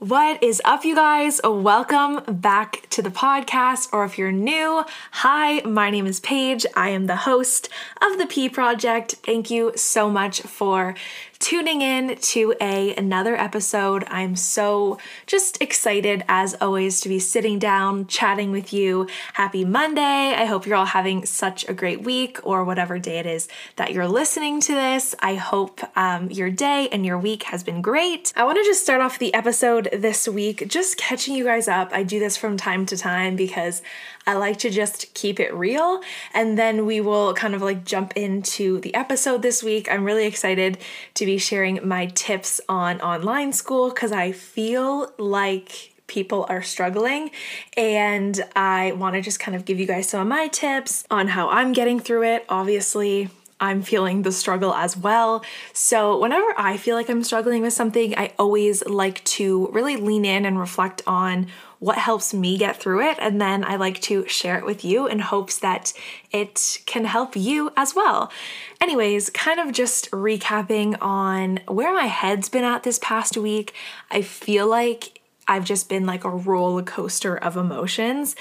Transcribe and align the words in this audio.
What 0.00 0.44
is 0.44 0.62
up, 0.64 0.84
you 0.84 0.94
guys? 0.94 1.40
Welcome 1.42 2.22
back 2.40 2.86
to 2.90 3.02
the 3.02 3.10
podcast. 3.10 3.88
Or 3.92 4.04
if 4.04 4.16
you're 4.16 4.30
new, 4.30 4.84
hi, 5.10 5.60
my 5.62 5.90
name 5.90 6.06
is 6.06 6.20
Paige. 6.20 6.64
I 6.76 6.90
am 6.90 7.06
the 7.06 7.16
host 7.16 7.68
of 8.00 8.16
the 8.16 8.26
P 8.26 8.48
Project. 8.48 9.16
Thank 9.24 9.50
you 9.50 9.72
so 9.74 10.08
much 10.08 10.42
for 10.42 10.94
tuning 11.38 11.82
in 11.82 12.16
to 12.16 12.54
a 12.60 12.94
another 12.96 13.36
episode. 13.36 14.04
I'm 14.08 14.36
so 14.36 14.98
just 15.26 15.60
excited 15.62 16.24
as 16.28 16.54
always 16.60 17.00
to 17.02 17.08
be 17.08 17.18
sitting 17.18 17.58
down 17.58 18.06
chatting 18.06 18.50
with 18.50 18.72
you. 18.72 19.08
Happy 19.34 19.64
Monday. 19.64 20.02
I 20.02 20.44
hope 20.46 20.66
you're 20.66 20.76
all 20.76 20.86
having 20.86 21.24
such 21.24 21.68
a 21.68 21.74
great 21.74 22.02
week 22.02 22.38
or 22.42 22.64
whatever 22.64 22.98
day 22.98 23.18
it 23.18 23.26
is 23.26 23.48
that 23.76 23.92
you're 23.92 24.08
listening 24.08 24.60
to 24.62 24.74
this. 24.74 25.14
I 25.20 25.36
hope 25.36 25.80
um, 25.96 26.30
your 26.30 26.50
day 26.50 26.88
and 26.90 27.06
your 27.06 27.18
week 27.18 27.44
has 27.44 27.62
been 27.62 27.82
great. 27.82 28.32
I 28.36 28.44
want 28.44 28.58
to 28.58 28.64
just 28.64 28.82
start 28.82 29.00
off 29.00 29.18
the 29.18 29.32
episode 29.34 29.88
this 29.92 30.26
week 30.26 30.66
just 30.68 30.96
catching 30.96 31.34
you 31.34 31.44
guys 31.44 31.68
up. 31.68 31.90
I 31.92 32.02
do 32.02 32.18
this 32.18 32.36
from 32.36 32.56
time 32.56 32.86
to 32.86 32.96
time 32.96 33.36
because 33.36 33.82
I 34.28 34.34
like 34.34 34.58
to 34.58 34.68
just 34.68 35.14
keep 35.14 35.40
it 35.40 35.54
real 35.54 36.02
and 36.34 36.58
then 36.58 36.84
we 36.84 37.00
will 37.00 37.32
kind 37.32 37.54
of 37.54 37.62
like 37.62 37.86
jump 37.86 38.14
into 38.14 38.78
the 38.80 38.94
episode 38.94 39.40
this 39.40 39.62
week. 39.62 39.90
I'm 39.90 40.04
really 40.04 40.26
excited 40.26 40.76
to 41.14 41.24
be 41.24 41.38
sharing 41.38 41.88
my 41.88 42.06
tips 42.14 42.60
on 42.68 43.00
online 43.00 43.54
school 43.54 43.88
because 43.88 44.12
I 44.12 44.32
feel 44.32 45.10
like 45.16 45.94
people 46.08 46.44
are 46.50 46.62
struggling. 46.62 47.30
And 47.74 48.38
I 48.54 48.92
want 48.92 49.14
to 49.14 49.22
just 49.22 49.40
kind 49.40 49.56
of 49.56 49.64
give 49.64 49.80
you 49.80 49.86
guys 49.86 50.10
some 50.10 50.20
of 50.20 50.26
my 50.26 50.48
tips 50.48 51.04
on 51.10 51.28
how 51.28 51.48
I'm 51.48 51.72
getting 51.72 51.98
through 51.98 52.24
it. 52.24 52.44
Obviously, 52.50 53.30
I'm 53.60 53.82
feeling 53.82 54.22
the 54.22 54.32
struggle 54.32 54.74
as 54.74 54.96
well. 54.96 55.44
So, 55.72 56.18
whenever 56.18 56.54
I 56.56 56.76
feel 56.76 56.96
like 56.96 57.08
I'm 57.08 57.24
struggling 57.24 57.62
with 57.62 57.72
something, 57.72 58.16
I 58.16 58.32
always 58.38 58.84
like 58.86 59.24
to 59.24 59.68
really 59.68 59.96
lean 59.96 60.24
in 60.24 60.44
and 60.44 60.58
reflect 60.58 61.02
on 61.06 61.46
what 61.78 61.98
helps 61.98 62.34
me 62.34 62.58
get 62.58 62.76
through 62.76 63.08
it. 63.08 63.16
And 63.20 63.40
then 63.40 63.64
I 63.64 63.76
like 63.76 64.00
to 64.02 64.26
share 64.26 64.58
it 64.58 64.64
with 64.64 64.84
you 64.84 65.06
in 65.06 65.20
hopes 65.20 65.58
that 65.58 65.92
it 66.32 66.80
can 66.86 67.04
help 67.04 67.36
you 67.36 67.72
as 67.76 67.94
well. 67.94 68.32
Anyways, 68.80 69.30
kind 69.30 69.60
of 69.60 69.72
just 69.72 70.10
recapping 70.10 70.96
on 71.00 71.60
where 71.68 71.92
my 71.92 72.06
head's 72.06 72.48
been 72.48 72.64
at 72.64 72.82
this 72.82 72.98
past 73.00 73.36
week. 73.36 73.74
I 74.10 74.22
feel 74.22 74.66
like 74.66 75.20
I've 75.46 75.64
just 75.64 75.88
been 75.88 76.04
like 76.04 76.24
a 76.24 76.30
roller 76.30 76.82
coaster 76.82 77.36
of 77.36 77.56
emotions. 77.56 78.34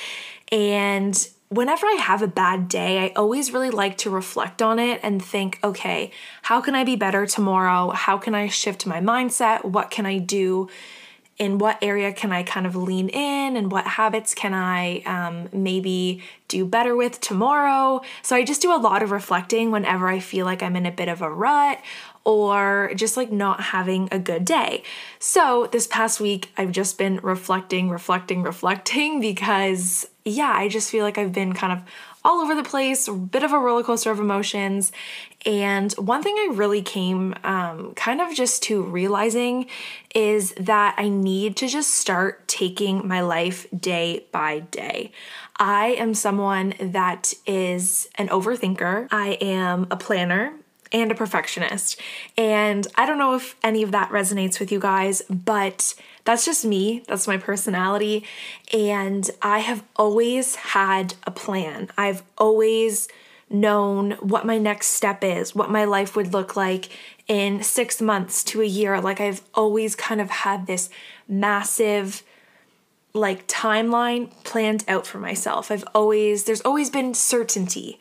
And 0.52 1.28
whenever 1.50 1.86
I 1.86 1.98
have 2.00 2.22
a 2.22 2.28
bad 2.28 2.68
day, 2.68 3.00
I 3.00 3.14
always 3.16 3.54
really 3.54 3.70
like 3.70 3.98
to 4.00 4.10
reflect 4.10 4.62
on 4.62 4.80
it 4.80 5.00
and 5.04 5.24
think, 5.24 5.60
okay, 5.64 6.12
how 6.44 6.60
can 6.60 6.76
I 6.76 6.84
be 6.84 6.96
better 6.96 7.26
tomorrow? 7.26 7.92
How 7.92 8.18
can 8.18 8.36
I 8.36 8.48
shift 8.48 8.86
my 8.86 9.00
mindset? 9.00 9.64
What 9.64 9.90
can 9.90 10.06
I 10.06 10.18
do? 10.18 10.70
In 11.38 11.60
what 11.60 11.78
area 11.84 12.12
can 12.12 12.32
I 12.32 12.42
kind 12.42 12.66
of 12.66 12.76
lean 12.76 13.10
in 13.10 13.56
and 13.56 13.72
what 13.72 13.86
habits 13.86 14.34
can 14.34 14.54
I 14.56 15.02
um, 15.02 15.50
maybe 15.52 16.24
do 16.48 16.66
better 16.66 16.96
with 16.96 17.22
tomorrow? 17.22 18.02
So 18.24 18.36
I 18.36 18.44
just 18.44 18.62
do 18.62 18.76
a 18.76 18.78
lot 18.78 19.04
of 19.04 19.12
reflecting 19.12 19.70
whenever 19.70 20.08
I 20.08 20.20
feel 20.20 20.46
like 20.46 20.64
I'm 20.64 20.76
in 20.76 20.88
a 20.88 20.92
bit 20.92 21.10
of 21.10 21.22
a 21.22 21.32
rut 21.32 21.80
or 22.28 22.92
just 22.94 23.16
like 23.16 23.32
not 23.32 23.62
having 23.62 24.10
a 24.12 24.20
good 24.20 24.44
day. 24.44 24.84
So 25.18 25.70
this 25.72 25.88
past 25.88 26.20
week, 26.20 26.52
I've 26.58 26.74
just 26.74 26.98
been 26.98 27.22
reflecting, 27.24 27.90
reflecting, 27.90 28.44
reflecting 28.44 29.22
because 29.22 30.08
yeah, 30.26 30.52
I 30.54 30.68
just 30.68 30.92
feel 30.92 31.06
like 31.06 31.18
I've 31.18 31.32
been 31.32 31.54
kind 31.54 31.72
of 31.72 31.84
all 32.26 32.42
over 32.42 32.54
the 32.54 32.64
place, 32.64 33.08
a 33.08 33.14
bit 33.14 33.44
of 33.44 33.54
a 33.54 33.58
roller 33.58 33.84
coaster 33.84 34.12
of 34.12 34.20
emotions. 34.20 34.92
And 35.48 35.94
one 35.94 36.24
thing 36.24 36.36
I 36.38 36.50
really 36.52 36.82
came 36.82 37.34
um, 37.46 37.94
kind 37.96 38.20
of 38.20 38.36
just 38.36 38.64
to 38.64 38.84
realizing 38.84 39.68
is 40.14 40.52
that 40.60 40.96
I 40.98 41.08
need 41.08 41.56
to 41.58 41.70
just 41.70 41.96
start 41.96 42.46
taking 42.50 43.08
my 43.08 43.22
life 43.22 43.66
day 43.76 44.26
by 44.34 44.60
day. 44.60 45.14
I 45.56 45.96
am 45.98 46.14
someone 46.14 46.74
that 46.82 47.34
is 47.46 48.10
an 48.16 48.28
overthinker, 48.28 49.08
I 49.10 49.38
am 49.40 49.88
a 49.90 49.96
planner 49.96 50.52
and 50.92 51.12
a 51.12 51.16
perfectionist. 51.16 52.00
And 52.38 52.86
I 52.96 53.06
don't 53.06 53.18
know 53.18 53.36
if 53.36 53.56
any 53.64 53.84
of 53.84 53.92
that 53.94 54.10
resonates 54.10 54.60
with 54.60 54.70
you 54.70 54.82
guys, 54.82 55.22
but 55.30 55.94
that's 56.26 56.46
just 56.46 56.66
me. 56.66 57.04
That's 57.08 57.26
my 57.26 57.38
personality. 57.38 58.26
And 58.74 59.30
I 59.42 59.60
have 59.60 59.84
always 59.96 60.56
had 60.56 61.14
a 61.24 61.32
plan. 61.32 61.90
I've 61.98 62.24
always 62.38 63.08
known 63.50 64.12
what 64.20 64.46
my 64.46 64.58
next 64.58 64.88
step 64.88 65.24
is, 65.24 65.56
what 65.56 65.72
my 65.72 65.86
life 65.86 66.16
would 66.16 66.34
look 66.34 66.56
like 66.56 66.90
in 67.28 67.64
six 67.64 68.02
months 68.02 68.44
to 68.44 68.62
a 68.62 68.66
year. 68.66 69.00
Like 69.00 69.22
I've 69.22 69.42
always 69.54 69.96
kind 69.96 70.20
of 70.20 70.30
had 70.30 70.68
this 70.68 70.90
massive 71.28 72.24
like 73.14 73.48
timeline 73.48 74.32
planned 74.44 74.84
out 74.88 75.08
for 75.08 75.18
myself. 75.18 75.72
I've 75.72 75.86
always, 75.96 76.44
there's 76.44 76.62
always 76.62 76.90
been 76.90 77.14
certainty 77.14 78.00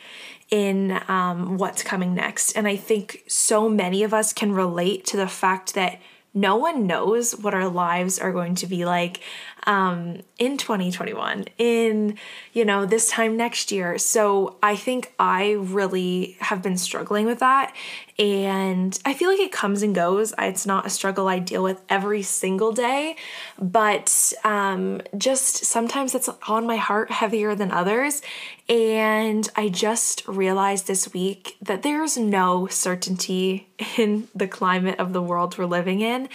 in 0.51 1.01
um, 1.09 1.59
what's 1.59 1.83
coming 1.83 2.15
next. 2.15 2.53
And 2.53 2.69
I 2.69 2.77
think 2.77 3.25
so 3.27 3.69
many 3.69 4.03
of 4.03 4.15
us 4.15 4.33
can 4.33 4.53
relate 4.53 5.05
to 5.07 5.17
the 5.17 5.27
fact 5.27 5.75
that 5.75 6.01
no 6.34 6.57
one 6.57 6.87
knows 6.87 7.34
what 7.34 7.55
our 7.55 7.69
lives 7.69 8.19
are 8.19 8.31
going 8.31 8.55
to 8.57 8.67
be 8.67 8.84
like 8.84 9.21
um, 9.66 10.22
in 10.38 10.56
2021, 10.56 11.47
in, 11.59 12.16
you 12.53 12.65
know, 12.65 12.87
this 12.87 13.10
time 13.10 13.37
next 13.37 13.72
year. 13.72 13.99
So 13.99 14.56
I 14.62 14.77
think 14.77 15.12
I 15.19 15.53
really 15.53 16.37
have 16.41 16.62
been 16.62 16.77
struggling 16.77 17.27
with 17.27 17.41
that. 17.41 17.75
And 18.19 18.99
I 19.04 19.12
feel 19.12 19.28
like 19.28 19.41
it 19.41 19.53
comes 19.53 19.82
and 19.82 19.94
goes. 19.94 20.32
It's 20.38 20.66
not 20.66 20.87
a 20.87 20.91
struggle 20.91 21.28
I 21.28 21.38
deal 21.38 21.62
with 21.62 21.82
every 21.88 22.22
single 22.22 22.72
day, 22.72 23.16
but 23.59 24.32
um, 24.44 25.03
just 25.19 25.65
sometimes 25.65 26.15
it's 26.15 26.31
on 26.48 26.66
my 26.66 26.77
heart 26.77 27.10
heavier 27.10 27.54
than 27.54 27.72
others. 27.72 28.22
And 28.69 29.48
I 29.54 29.69
just 29.69 30.27
realized 30.27 30.87
this 30.87 31.12
week 31.12 31.56
that 31.60 31.83
there's 31.83 32.16
no 32.16 32.69
certainty 32.69 33.69
in 33.98 34.28
the 34.34 34.48
climate 34.48 34.98
of 34.98 35.12
the 35.12 35.22
world 35.22 35.59
we're 35.59 35.66
living 35.66 36.00
in. 36.00 36.28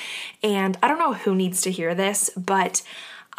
And 0.44 0.78
I 0.84 0.88
don't 0.88 1.00
know 1.00 1.14
who 1.14 1.34
needs 1.34 1.62
to 1.62 1.72
hear 1.72 1.96
this, 1.96 2.30
but 2.38 2.84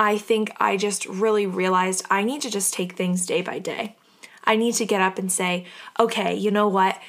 I 0.02 0.18
think 0.18 0.50
I 0.58 0.76
just 0.76 1.06
really 1.06 1.46
realized 1.46 2.04
I 2.10 2.24
need 2.24 2.42
to 2.42 2.50
just 2.50 2.74
take 2.74 2.94
things 2.94 3.24
day 3.24 3.40
by 3.40 3.60
day. 3.60 3.94
I 4.42 4.56
need 4.56 4.74
to 4.74 4.84
get 4.84 5.00
up 5.00 5.16
and 5.16 5.30
say, 5.30 5.64
okay, 5.96 6.34
you 6.34 6.50
know 6.50 6.66
what? 6.66 7.00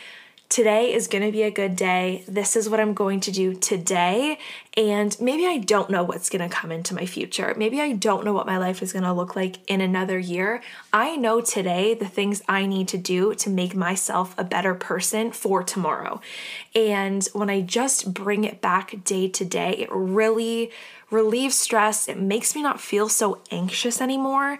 Today 0.47 0.93
is 0.93 1.07
going 1.07 1.23
to 1.23 1.31
be 1.31 1.41
a 1.41 1.49
good 1.49 1.75
day. 1.75 2.23
This 2.27 2.55
is 2.55 2.69
what 2.69 2.79
I'm 2.79 2.93
going 2.93 3.19
to 3.21 3.31
do 3.31 3.55
today. 3.55 4.37
And 4.77 5.19
maybe 5.19 5.47
I 5.47 5.57
don't 5.57 5.89
know 5.89 6.03
what's 6.03 6.29
going 6.29 6.47
to 6.47 6.55
come 6.55 6.71
into 6.71 6.93
my 6.93 7.07
future. 7.07 7.55
Maybe 7.57 7.81
I 7.81 7.93
don't 7.93 8.23
know 8.23 8.33
what 8.33 8.45
my 8.45 8.59
life 8.59 8.83
is 8.83 8.93
going 8.93 9.05
to 9.05 9.13
look 9.13 9.35
like 9.35 9.57
in 9.67 9.81
another 9.81 10.19
year. 10.19 10.61
I 10.91 11.15
know 11.15 11.41
today 11.41 11.95
the 11.95 12.05
things 12.07 12.43
I 12.47 12.67
need 12.67 12.87
to 12.89 12.99
do 12.99 13.33
to 13.33 13.49
make 13.49 13.73
myself 13.75 14.35
a 14.37 14.43
better 14.43 14.75
person 14.75 15.31
for 15.31 15.63
tomorrow. 15.63 16.21
And 16.75 17.27
when 17.33 17.49
I 17.49 17.61
just 17.61 18.13
bring 18.13 18.43
it 18.43 18.61
back 18.61 19.03
day 19.03 19.29
to 19.29 19.43
day, 19.43 19.71
it 19.71 19.89
really 19.91 20.69
relieves 21.11 21.57
stress. 21.57 22.07
It 22.07 22.19
makes 22.19 22.55
me 22.55 22.61
not 22.61 22.81
feel 22.81 23.09
so 23.09 23.41
anxious 23.51 24.01
anymore. 24.01 24.57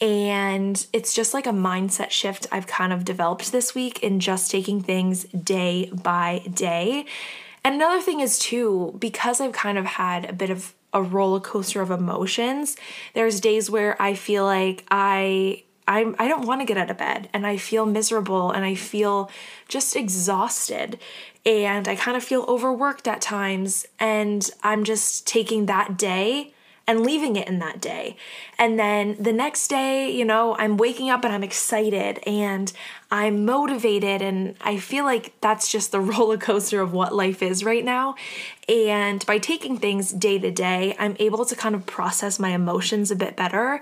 And 0.00 0.86
it's 0.92 1.14
just 1.14 1.34
like 1.34 1.46
a 1.46 1.52
mindset 1.52 2.10
shift 2.10 2.46
I've 2.50 2.66
kind 2.66 2.92
of 2.92 3.04
developed 3.04 3.52
this 3.52 3.74
week 3.74 4.02
in 4.02 4.20
just 4.20 4.50
taking 4.50 4.82
things 4.82 5.24
day 5.24 5.90
by 5.92 6.42
day. 6.52 7.06
And 7.64 7.74
another 7.74 8.00
thing 8.00 8.20
is, 8.20 8.38
too, 8.38 8.96
because 8.98 9.40
I've 9.40 9.52
kind 9.52 9.76
of 9.76 9.84
had 9.84 10.28
a 10.28 10.32
bit 10.32 10.50
of 10.50 10.74
a 10.92 11.02
roller 11.02 11.40
coaster 11.40 11.80
of 11.80 11.90
emotions, 11.90 12.76
there's 13.14 13.40
days 13.40 13.70
where 13.70 14.00
I 14.00 14.14
feel 14.14 14.44
like 14.44 14.84
I 14.90 15.64
I'm, 15.90 16.14
I 16.20 16.28
don't 16.28 16.46
want 16.46 16.60
to 16.60 16.64
get 16.64 16.76
out 16.76 16.88
of 16.88 16.98
bed 16.98 17.28
and 17.32 17.44
I 17.44 17.56
feel 17.56 17.84
miserable 17.84 18.52
and 18.52 18.64
I 18.64 18.76
feel 18.76 19.28
just 19.66 19.96
exhausted 19.96 21.00
and 21.44 21.88
I 21.88 21.96
kind 21.96 22.16
of 22.16 22.22
feel 22.22 22.44
overworked 22.46 23.08
at 23.08 23.20
times. 23.20 23.86
And 23.98 24.48
I'm 24.62 24.84
just 24.84 25.26
taking 25.26 25.66
that 25.66 25.98
day 25.98 26.54
and 26.86 27.00
leaving 27.04 27.34
it 27.34 27.48
in 27.48 27.58
that 27.58 27.80
day. 27.80 28.16
And 28.56 28.78
then 28.78 29.16
the 29.18 29.32
next 29.32 29.66
day, 29.66 30.10
you 30.10 30.24
know, 30.24 30.56
I'm 30.58 30.76
waking 30.76 31.10
up 31.10 31.24
and 31.24 31.34
I'm 31.34 31.42
excited 31.42 32.20
and 32.24 32.72
I'm 33.10 33.44
motivated. 33.44 34.22
And 34.22 34.54
I 34.60 34.78
feel 34.78 35.04
like 35.04 35.32
that's 35.40 35.70
just 35.70 35.90
the 35.90 36.00
roller 36.12 36.38
coaster 36.38 36.80
of 36.80 36.92
what 36.92 37.12
life 37.12 37.42
is 37.42 37.64
right 37.64 37.84
now. 37.84 38.14
And 38.70 39.26
by 39.26 39.38
taking 39.38 39.78
things 39.78 40.12
day 40.12 40.38
to 40.38 40.50
day, 40.52 40.94
I'm 40.96 41.16
able 41.18 41.44
to 41.44 41.56
kind 41.56 41.74
of 41.74 41.86
process 41.86 42.38
my 42.38 42.50
emotions 42.50 43.10
a 43.10 43.16
bit 43.16 43.34
better 43.34 43.80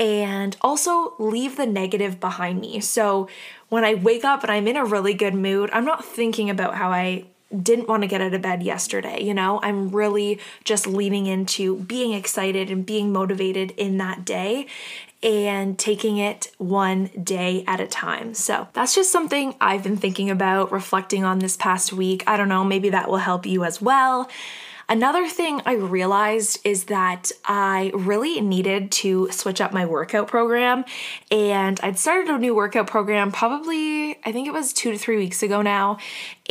and 0.00 0.56
also 0.60 1.14
leave 1.20 1.56
the 1.56 1.66
negative 1.66 2.18
behind 2.18 2.60
me. 2.60 2.80
So 2.80 3.28
when 3.68 3.84
I 3.84 3.94
wake 3.94 4.24
up 4.24 4.42
and 4.42 4.50
I'm 4.50 4.66
in 4.66 4.76
a 4.76 4.84
really 4.84 5.14
good 5.14 5.34
mood, 5.34 5.70
I'm 5.72 5.84
not 5.84 6.04
thinking 6.04 6.50
about 6.50 6.74
how 6.74 6.90
I 6.90 7.26
didn't 7.62 7.86
want 7.86 8.02
to 8.02 8.08
get 8.08 8.20
out 8.20 8.34
of 8.34 8.42
bed 8.42 8.64
yesterday. 8.64 9.22
You 9.22 9.34
know, 9.34 9.60
I'm 9.62 9.90
really 9.90 10.40
just 10.64 10.88
leaning 10.88 11.26
into 11.26 11.76
being 11.76 12.12
excited 12.12 12.72
and 12.72 12.84
being 12.84 13.12
motivated 13.12 13.70
in 13.72 13.98
that 13.98 14.24
day 14.24 14.66
and 15.24 15.78
taking 15.78 16.18
it 16.18 16.52
one 16.58 17.06
day 17.06 17.64
at 17.66 17.80
a 17.80 17.86
time. 17.86 18.34
So 18.34 18.68
that's 18.74 18.94
just 18.94 19.10
something 19.10 19.56
I've 19.60 19.82
been 19.82 19.96
thinking 19.96 20.30
about, 20.30 20.70
reflecting 20.70 21.24
on 21.24 21.38
this 21.38 21.56
past 21.56 21.92
week. 21.92 22.22
I 22.26 22.36
don't 22.36 22.50
know, 22.50 22.62
maybe 22.62 22.90
that 22.90 23.08
will 23.08 23.16
help 23.16 23.46
you 23.46 23.64
as 23.64 23.80
well. 23.80 24.28
Another 24.86 25.26
thing 25.26 25.62
I 25.64 25.76
realized 25.76 26.58
is 26.62 26.84
that 26.84 27.32
I 27.46 27.90
really 27.94 28.38
needed 28.42 28.92
to 28.92 29.30
switch 29.30 29.62
up 29.62 29.72
my 29.72 29.86
workout 29.86 30.28
program. 30.28 30.84
And 31.30 31.80
I'd 31.82 31.98
started 31.98 32.28
a 32.28 32.38
new 32.38 32.54
workout 32.54 32.86
program 32.86 33.32
probably, 33.32 34.18
I 34.26 34.32
think 34.32 34.46
it 34.46 34.52
was 34.52 34.74
two 34.74 34.92
to 34.92 34.98
three 34.98 35.16
weeks 35.16 35.42
ago 35.42 35.62
now. 35.62 35.96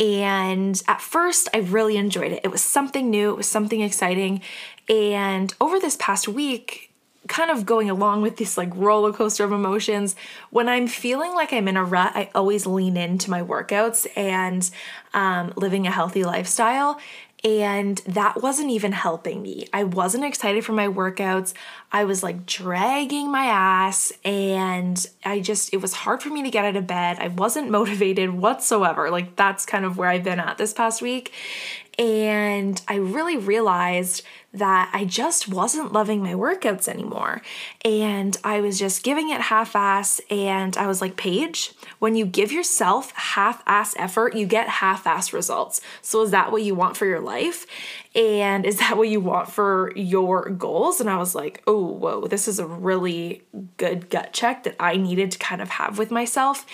And 0.00 0.82
at 0.88 1.00
first, 1.00 1.48
I 1.54 1.58
really 1.58 1.96
enjoyed 1.96 2.32
it. 2.32 2.40
It 2.42 2.50
was 2.50 2.60
something 2.60 3.08
new, 3.08 3.30
it 3.30 3.36
was 3.36 3.48
something 3.48 3.80
exciting. 3.80 4.40
And 4.88 5.54
over 5.60 5.78
this 5.78 5.96
past 6.00 6.26
week, 6.26 6.90
kind 7.28 7.50
of 7.50 7.64
going 7.64 7.88
along 7.90 8.22
with 8.22 8.36
this 8.36 8.56
like 8.56 8.70
roller 8.74 9.12
coaster 9.12 9.44
of 9.44 9.52
emotions. 9.52 10.16
When 10.50 10.68
I'm 10.68 10.86
feeling 10.86 11.34
like 11.34 11.52
I'm 11.52 11.68
in 11.68 11.76
a 11.76 11.84
rut, 11.84 12.12
I 12.14 12.30
always 12.34 12.66
lean 12.66 12.96
into 12.96 13.30
my 13.30 13.42
workouts 13.42 14.06
and 14.16 14.68
um, 15.14 15.52
living 15.56 15.86
a 15.86 15.90
healthy 15.90 16.24
lifestyle. 16.24 17.00
And 17.42 17.98
that 18.06 18.42
wasn't 18.42 18.70
even 18.70 18.92
helping 18.92 19.42
me. 19.42 19.66
I 19.72 19.84
wasn't 19.84 20.24
excited 20.24 20.64
for 20.64 20.72
my 20.72 20.88
workouts. 20.88 21.52
I 21.94 22.02
was 22.02 22.24
like 22.24 22.44
dragging 22.44 23.30
my 23.30 23.44
ass, 23.44 24.12
and 24.24 25.06
I 25.24 25.38
just, 25.38 25.72
it 25.72 25.76
was 25.76 25.92
hard 25.92 26.24
for 26.24 26.28
me 26.28 26.42
to 26.42 26.50
get 26.50 26.64
out 26.64 26.74
of 26.74 26.88
bed. 26.88 27.18
I 27.20 27.28
wasn't 27.28 27.70
motivated 27.78 28.30
whatsoever. 28.30 29.10
Like, 29.10 29.36
that's 29.36 29.64
kind 29.64 29.84
of 29.84 29.96
where 29.96 30.08
I've 30.08 30.24
been 30.24 30.40
at 30.40 30.58
this 30.58 30.72
past 30.72 31.00
week. 31.00 31.32
And 31.96 32.82
I 32.88 32.96
really 32.96 33.36
realized 33.36 34.24
that 34.52 34.90
I 34.92 35.04
just 35.04 35.48
wasn't 35.48 35.92
loving 35.92 36.22
my 36.22 36.32
workouts 36.32 36.88
anymore. 36.88 37.42
And 37.84 38.36
I 38.44 38.60
was 38.60 38.78
just 38.78 39.02
giving 39.02 39.30
it 39.30 39.40
half 39.40 39.74
ass. 39.74 40.20
And 40.30 40.76
I 40.76 40.86
was 40.86 41.00
like, 41.00 41.16
Paige, 41.16 41.72
when 41.98 42.14
you 42.14 42.24
give 42.24 42.52
yourself 42.52 43.12
half 43.12 43.62
ass 43.66 43.94
effort, 43.98 44.34
you 44.34 44.46
get 44.46 44.68
half 44.68 45.06
ass 45.06 45.32
results. 45.32 45.80
So 46.02 46.22
is 46.22 46.30
that 46.32 46.50
what 46.50 46.62
you 46.62 46.74
want 46.74 46.96
for 46.96 47.06
your 47.06 47.20
life? 47.20 47.66
And 48.14 48.64
is 48.64 48.78
that 48.78 48.96
what 48.96 49.08
you 49.08 49.20
want 49.20 49.50
for 49.50 49.92
your 49.96 50.48
goals? 50.48 51.00
And 51.00 51.10
I 51.10 51.16
was 51.16 51.34
like, 51.34 51.62
oh, 51.66 51.84
whoa, 51.84 52.26
this 52.26 52.46
is 52.46 52.60
a 52.60 52.66
really 52.66 53.42
good 53.76 54.08
gut 54.08 54.32
check 54.32 54.62
that 54.64 54.76
I 54.78 54.96
needed 54.96 55.32
to 55.32 55.38
kind 55.38 55.60
of 55.60 55.68
have 55.70 55.98
with 55.98 56.12
myself. 56.12 56.64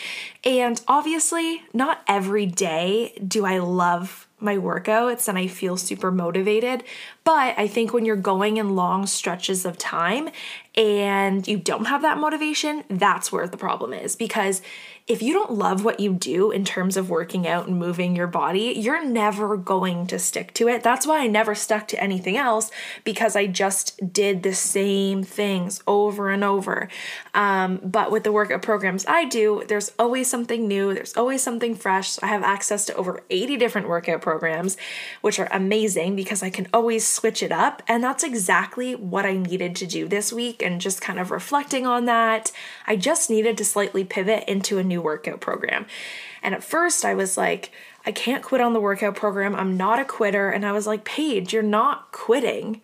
And 0.44 0.80
obviously, 0.86 1.62
not 1.72 2.02
every 2.06 2.44
day 2.44 3.18
do 3.26 3.46
I 3.46 3.58
love 3.58 4.28
my 4.38 4.56
workouts 4.56 5.28
and 5.28 5.38
I 5.38 5.46
feel 5.46 5.76
super 5.76 6.10
motivated. 6.10 6.84
But 7.24 7.58
I 7.58 7.68
think 7.68 7.92
when 7.92 8.04
you're 8.04 8.16
going 8.16 8.56
in 8.56 8.74
long 8.74 9.06
stretches 9.06 9.64
of 9.64 9.76
time 9.76 10.30
and 10.74 11.46
you 11.46 11.58
don't 11.58 11.86
have 11.86 12.02
that 12.02 12.18
motivation, 12.18 12.84
that's 12.88 13.30
where 13.30 13.46
the 13.46 13.56
problem 13.56 13.92
is. 13.92 14.16
Because 14.16 14.62
if 15.10 15.22
you 15.22 15.32
don't 15.32 15.50
love 15.50 15.84
what 15.84 15.98
you 15.98 16.12
do 16.12 16.52
in 16.52 16.64
terms 16.64 16.96
of 16.96 17.10
working 17.10 17.44
out 17.44 17.66
and 17.66 17.76
moving 17.76 18.14
your 18.14 18.28
body, 18.28 18.74
you're 18.76 19.04
never 19.04 19.56
going 19.56 20.06
to 20.06 20.20
stick 20.20 20.54
to 20.54 20.68
it. 20.68 20.84
That's 20.84 21.04
why 21.04 21.24
I 21.24 21.26
never 21.26 21.56
stuck 21.56 21.88
to 21.88 22.00
anything 22.00 22.36
else 22.36 22.70
because 23.02 23.34
I 23.34 23.48
just 23.48 24.12
did 24.12 24.44
the 24.44 24.54
same 24.54 25.24
things 25.24 25.82
over 25.88 26.30
and 26.30 26.44
over. 26.44 26.88
Um, 27.34 27.80
but 27.82 28.12
with 28.12 28.22
the 28.22 28.30
workout 28.30 28.62
programs 28.62 29.04
I 29.08 29.24
do, 29.24 29.64
there's 29.66 29.90
always 29.98 30.30
something 30.30 30.68
new, 30.68 30.94
there's 30.94 31.16
always 31.16 31.42
something 31.42 31.74
fresh. 31.74 32.22
I 32.22 32.28
have 32.28 32.44
access 32.44 32.84
to 32.86 32.94
over 32.94 33.24
80 33.30 33.56
different 33.56 33.88
workout 33.88 34.22
programs, 34.22 34.76
which 35.22 35.40
are 35.40 35.48
amazing 35.50 36.14
because 36.14 36.44
I 36.44 36.50
can 36.50 36.68
always 36.72 37.04
switch 37.10 37.42
it 37.42 37.52
up. 37.52 37.82
And 37.86 38.02
that's 38.02 38.24
exactly 38.24 38.94
what 38.94 39.26
I 39.26 39.36
needed 39.36 39.76
to 39.76 39.86
do 39.86 40.08
this 40.08 40.32
week. 40.32 40.62
And 40.62 40.80
just 40.80 41.00
kind 41.00 41.18
of 41.18 41.30
reflecting 41.30 41.86
on 41.86 42.04
that, 42.06 42.52
I 42.86 42.96
just 42.96 43.30
needed 43.30 43.58
to 43.58 43.64
slightly 43.64 44.04
pivot 44.04 44.44
into 44.48 44.78
a 44.78 44.84
new 44.84 45.02
workout 45.02 45.40
program. 45.40 45.86
And 46.42 46.54
at 46.54 46.64
first, 46.64 47.04
I 47.04 47.14
was 47.14 47.36
like, 47.36 47.70
I 48.06 48.12
can't 48.12 48.42
quit 48.42 48.60
on 48.60 48.72
the 48.72 48.80
workout 48.80 49.14
program. 49.14 49.54
I'm 49.54 49.76
not 49.76 49.98
a 49.98 50.04
quitter. 50.04 50.50
And 50.50 50.64
I 50.64 50.72
was 50.72 50.86
like, 50.86 51.04
Paige, 51.04 51.52
you're 51.52 51.62
not 51.62 52.12
quitting 52.12 52.80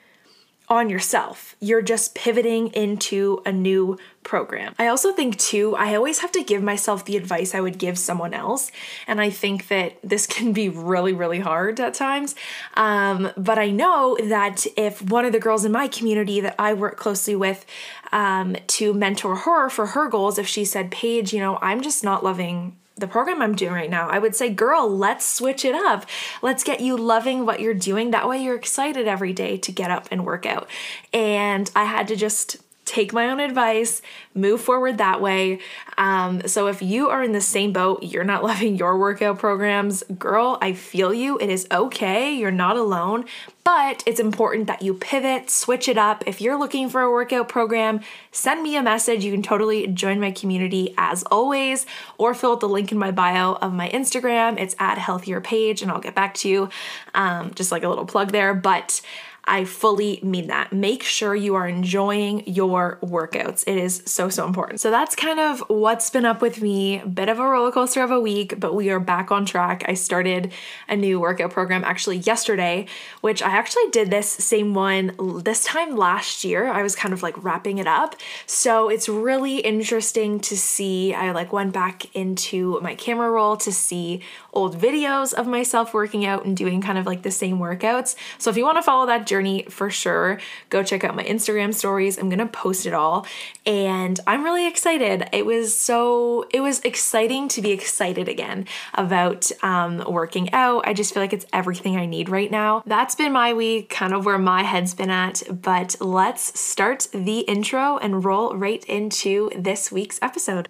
on 0.69 0.91
yourself. 0.91 1.55
You're 1.61 1.83
just 1.83 2.15
pivoting 2.15 2.69
into 2.69 3.43
a 3.47 3.53
new 3.53 3.99
program. 4.23 4.75
I 4.79 4.89
also 4.89 5.13
think, 5.13 5.39
too, 5.39 5.77
I 5.77 5.95
always 5.95 6.19
have 6.19 6.33
to 6.33 6.43
give 6.43 6.63
myself 6.63 7.05
the 7.05 7.17
advice 7.17 7.55
I 7.55 7.61
would 7.61 7.79
give 7.79 7.97
someone 7.99 8.35
else. 8.35 8.73
And 9.07 9.21
I 9.21 9.31
think 9.31 9.69
that 9.69 9.99
this 10.03 10.27
can 10.37 10.53
be 10.53 10.69
really, 10.69 11.13
really 11.13 11.41
hard 11.41 11.79
at 11.81 11.95
times. 11.95 12.35
Um, 12.75 13.31
but 13.37 13.59
I 13.59 13.71
know 13.71 14.17
that 14.25 14.67
if 14.77 15.01
one 15.03 15.25
of 15.25 15.33
the 15.33 15.41
girls 15.41 15.65
in 15.65 15.73
my 15.73 15.89
community 15.89 16.41
that 16.41 16.57
I 16.59 16.75
work 16.75 16.97
closely 16.97 17.37
with 17.37 17.65
um, 18.13 18.57
to 18.67 18.93
mentor 18.93 19.37
her 19.37 19.69
for 19.69 19.87
her 19.87 20.09
goals, 20.09 20.39
if 20.39 20.49
she 20.49 20.65
said, 20.65 20.91
Paige, 20.91 21.33
you 21.33 21.41
know, 21.41 21.59
I'm 21.63 21.81
just 21.81 22.03
not 22.03 22.25
loving 22.25 22.77
the 22.97 23.07
program 23.07 23.43
I'm 23.43 23.55
doing 23.55 23.73
right 23.73 23.91
now, 23.91 24.09
I 24.09 24.19
would 24.19 24.35
say, 24.35 24.49
girl, 24.49 24.89
let's 24.89 25.27
switch 25.27 25.65
it 25.65 25.75
up. 25.75 26.07
Let's 26.41 26.65
get 26.65 26.81
you 26.81 26.97
loving 26.97 27.45
what 27.45 27.61
you're 27.61 27.75
doing. 27.75 28.11
That 28.11 28.29
way 28.29 28.43
you're 28.43 28.57
excited 28.57 29.07
every 29.07 29.33
day 29.33 29.59
to 29.59 29.73
get 29.73 29.91
up 29.91 30.09
and 30.11 30.25
work 30.25 30.47
out. 30.47 30.69
And 31.13 31.71
I 31.77 31.85
had 31.85 32.09
to 32.09 32.17
just 32.17 32.57
take 32.87 33.13
my 33.13 33.29
own 33.29 33.41
advice, 33.41 34.01
move 34.35 34.61
forward 34.61 34.97
that 34.97 35.21
way. 35.21 35.59
Um, 35.99 36.47
so 36.47 36.69
if 36.69 36.81
you 36.81 37.11
are 37.11 37.23
in 37.23 37.33
the 37.33 37.41
same 37.41 37.73
boat, 37.73 38.03
you're 38.03 38.25
not 38.25 38.43
loving 38.51 38.77
your 38.77 38.97
workout 38.97 39.39
programs, 39.39 40.03
girl, 40.19 40.57
I 40.63 40.73
feel 40.73 41.13
you. 41.13 41.39
It 41.39 41.51
is 41.51 41.67
okay. 41.71 42.33
You're 42.33 42.51
not 42.51 42.77
alone, 42.77 43.27
but 43.67 44.05
it's 44.07 44.21
important 44.21 44.69
that 44.69 44.81
you 44.81 44.95
pivot, 44.95 45.51
switch 45.51 45.89
it 45.89 45.99
up. 45.99 46.23
If 46.25 46.41
you're 46.41 46.57
looking 46.57 46.89
for 46.89 47.01
a 47.01 47.11
workout 47.11 47.49
program, 47.49 47.99
send 48.31 48.63
me 48.63 48.77
a 48.77 48.83
message. 48.83 49.25
You 49.25 49.33
can 49.33 49.43
totally 49.43 49.89
join 49.89 50.21
my 50.21 50.31
community 50.31 50.95
as 50.97 51.25
always, 51.25 51.85
or 52.17 52.33
fill 52.33 52.53
out 52.53 52.61
the 52.61 52.69
link 52.69 52.93
in 52.93 52.99
my 52.99 53.11
bio 53.11 53.55
of 53.55 53.73
my 53.73 53.89
Instagram. 53.89 54.57
It's 54.57 54.77
at 54.79 54.99
healthier 54.99 55.41
Paige, 55.41 55.83
and 55.83 55.91
I'll 55.91 55.99
get 55.99 56.15
back 56.15 56.35
to 56.35 56.49
you. 56.49 56.69
Um, 57.13 57.55
just 57.55 57.73
like 57.73 57.83
a 57.83 57.89
little 57.89 58.07
plug 58.07 58.31
there, 58.31 58.55
but 58.55 59.01
I 59.49 59.65
fully 59.65 60.19
mean 60.25 60.49
that. 60.49 60.73
Make 60.73 61.05
sure 61.05 61.35
you 61.37 61.55
are 61.55 61.69
enjoying 61.69 62.43
your 62.47 62.99
workouts. 63.01 63.63
It 63.69 63.79
is 63.79 64.03
so, 64.05 64.29
so 64.29 64.45
important. 64.45 64.81
So 64.81 64.91
that's 64.91 65.15
kind 65.15 65.39
of 65.39 65.63
what's 65.69 66.11
been 66.11 66.25
up 66.25 66.43
with 66.43 66.61
me. 66.61 66.99
Bit 66.99 67.29
of 67.29 67.39
a 67.39 67.45
roller 67.45 67.71
coaster 67.71 68.03
of 68.03 68.11
a 68.11 68.19
week, 68.19 68.59
but 68.59 68.75
we 68.75 68.91
are 68.91 68.99
back 68.99 69.31
on 69.31 69.47
track. 69.47 69.85
I 69.87 69.95
started 69.95 70.53
a 70.89 70.97
new 70.97 71.21
workout 71.21 71.53
program 71.53 71.85
actually 71.85 72.17
yesterday, 72.17 72.87
which 73.21 73.41
I 73.41 73.51
actually 73.51 73.89
did 73.93 74.11
this 74.11 74.29
same 74.29 74.75
one 74.75 75.13
this 75.45 75.63
time 75.63 75.97
last 75.97 76.43
year. 76.43 76.67
I 76.67 76.83
was 76.83 76.97
kind 76.97 77.15
of 77.15 77.23
like 77.23 77.43
wrapping 77.45 77.79
it 77.79 77.87
up. 77.87 78.17
So 78.47 78.89
it's 78.89 79.09
really 79.09 79.59
interesting 79.59 80.41
to 80.41 80.57
see. 80.57 81.15
I 81.15 81.31
like 81.31 81.53
went 81.53 81.73
back 81.73 82.13
into 82.17 82.81
my 82.81 82.97
camera 82.97 83.31
roll 83.31 83.57
to 83.59 83.71
see 83.71 84.23
old 84.53 84.77
videos 84.77 85.33
of 85.33 85.47
myself 85.47 85.95
working 85.95 86.27
out 86.27 86.45
and 86.45 86.57
doing 86.57 86.81
kind 86.81 86.99
of 86.99 87.07
like 87.07 87.23
the 87.23 87.31
same 87.31 87.59
workouts. 87.59 88.17
So 88.39 88.51
if 88.51 88.57
you 88.57 88.65
want 88.65 88.79
to 88.79 88.83
follow 88.83 89.07
that 89.07 89.25
journey 89.25 89.36
for 89.69 89.91
sure, 89.91 90.39
go 90.71 90.83
check 90.83 91.05
out 91.05 91.15
my 91.15 91.25
Instagram 91.25 91.75
stories. 91.75 92.19
I'm 92.19 92.29
going 92.29 92.39
to 92.39 92.47
post 92.47 92.87
it 92.87 92.95
all 92.95 93.27
and 93.65 94.19
I'm 94.27 94.45
really 94.45 94.67
excited. 94.67 95.29
It 95.33 95.45
was 95.45 95.77
so 95.77 96.47
it 96.51 96.61
was 96.61 96.81
exciting 96.81 97.49
to 97.49 97.63
be 97.63 97.73
excited 97.73 98.29
again 98.29 98.67
about 98.95 99.51
um, 99.63 100.05
working 100.09 100.53
out. 100.53 100.87
I 100.87 100.93
just 100.93 101.13
feel 101.13 101.23
like 101.23 101.33
it's 101.33 101.47
everything 101.53 101.97
I 101.97 102.07
need 102.07 102.29
right 102.29 102.51
now. 102.51 102.83
That's 102.87 103.15
been 103.15 103.33
my 103.33 103.53
week, 103.53 103.91
kind 103.91 104.15
of 104.15 104.25
where 104.25 104.39
my 104.39 104.63
head's 104.63 104.95
been 104.95 105.11
at, 105.11 105.43
but 105.51 105.97
let's 106.01 106.59
start 106.59 107.09
the 107.13 107.41
intro 107.41 107.99
and 107.99 108.25
roll 108.25 108.57
right 108.57 108.85
into 108.85 109.51
this 109.57 109.91
week's 109.91 110.19
episode. 110.23 110.69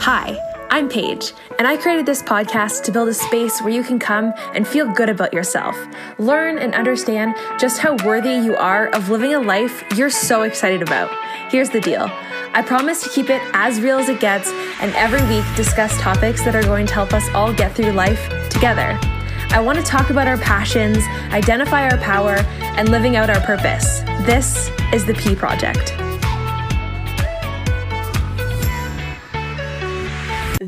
Hi, 0.00 0.38
I'm 0.70 0.90
Paige, 0.90 1.32
and 1.58 1.66
I 1.66 1.78
created 1.78 2.04
this 2.04 2.22
podcast 2.22 2.82
to 2.84 2.92
build 2.92 3.08
a 3.08 3.14
space 3.14 3.62
where 3.62 3.72
you 3.72 3.82
can 3.82 3.98
come 3.98 4.34
and 4.54 4.68
feel 4.68 4.92
good 4.92 5.08
about 5.08 5.32
yourself, 5.32 5.74
learn 6.18 6.58
and 6.58 6.74
understand 6.74 7.36
just 7.58 7.78
how 7.80 7.96
worthy 8.04 8.34
you 8.34 8.54
are 8.54 8.88
of 8.88 9.08
living 9.08 9.32
a 9.32 9.40
life 9.40 9.82
you're 9.96 10.10
so 10.10 10.42
excited 10.42 10.82
about. 10.82 11.10
Here's 11.50 11.70
the 11.70 11.80
deal 11.80 12.10
I 12.52 12.62
promise 12.62 13.02
to 13.02 13.08
keep 13.08 13.30
it 13.30 13.40
as 13.54 13.80
real 13.80 13.98
as 13.98 14.10
it 14.10 14.20
gets, 14.20 14.50
and 14.82 14.94
every 14.94 15.26
week 15.34 15.44
discuss 15.56 15.98
topics 16.00 16.44
that 16.44 16.54
are 16.54 16.62
going 16.62 16.86
to 16.86 16.94
help 16.94 17.14
us 17.14 17.26
all 17.30 17.52
get 17.52 17.74
through 17.74 17.92
life 17.92 18.28
together. 18.50 18.98
I 19.50 19.60
want 19.60 19.78
to 19.78 19.84
talk 19.84 20.10
about 20.10 20.28
our 20.28 20.38
passions, 20.38 20.98
identify 21.32 21.88
our 21.88 21.96
power, 21.98 22.36
and 22.60 22.90
living 22.90 23.16
out 23.16 23.30
our 23.30 23.40
purpose. 23.40 24.00
This 24.26 24.70
is 24.92 25.06
the 25.06 25.14
P 25.14 25.34
Project. 25.34 25.94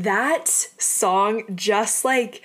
That 0.03 0.47
song 0.47 1.43
just 1.55 2.05
like 2.05 2.41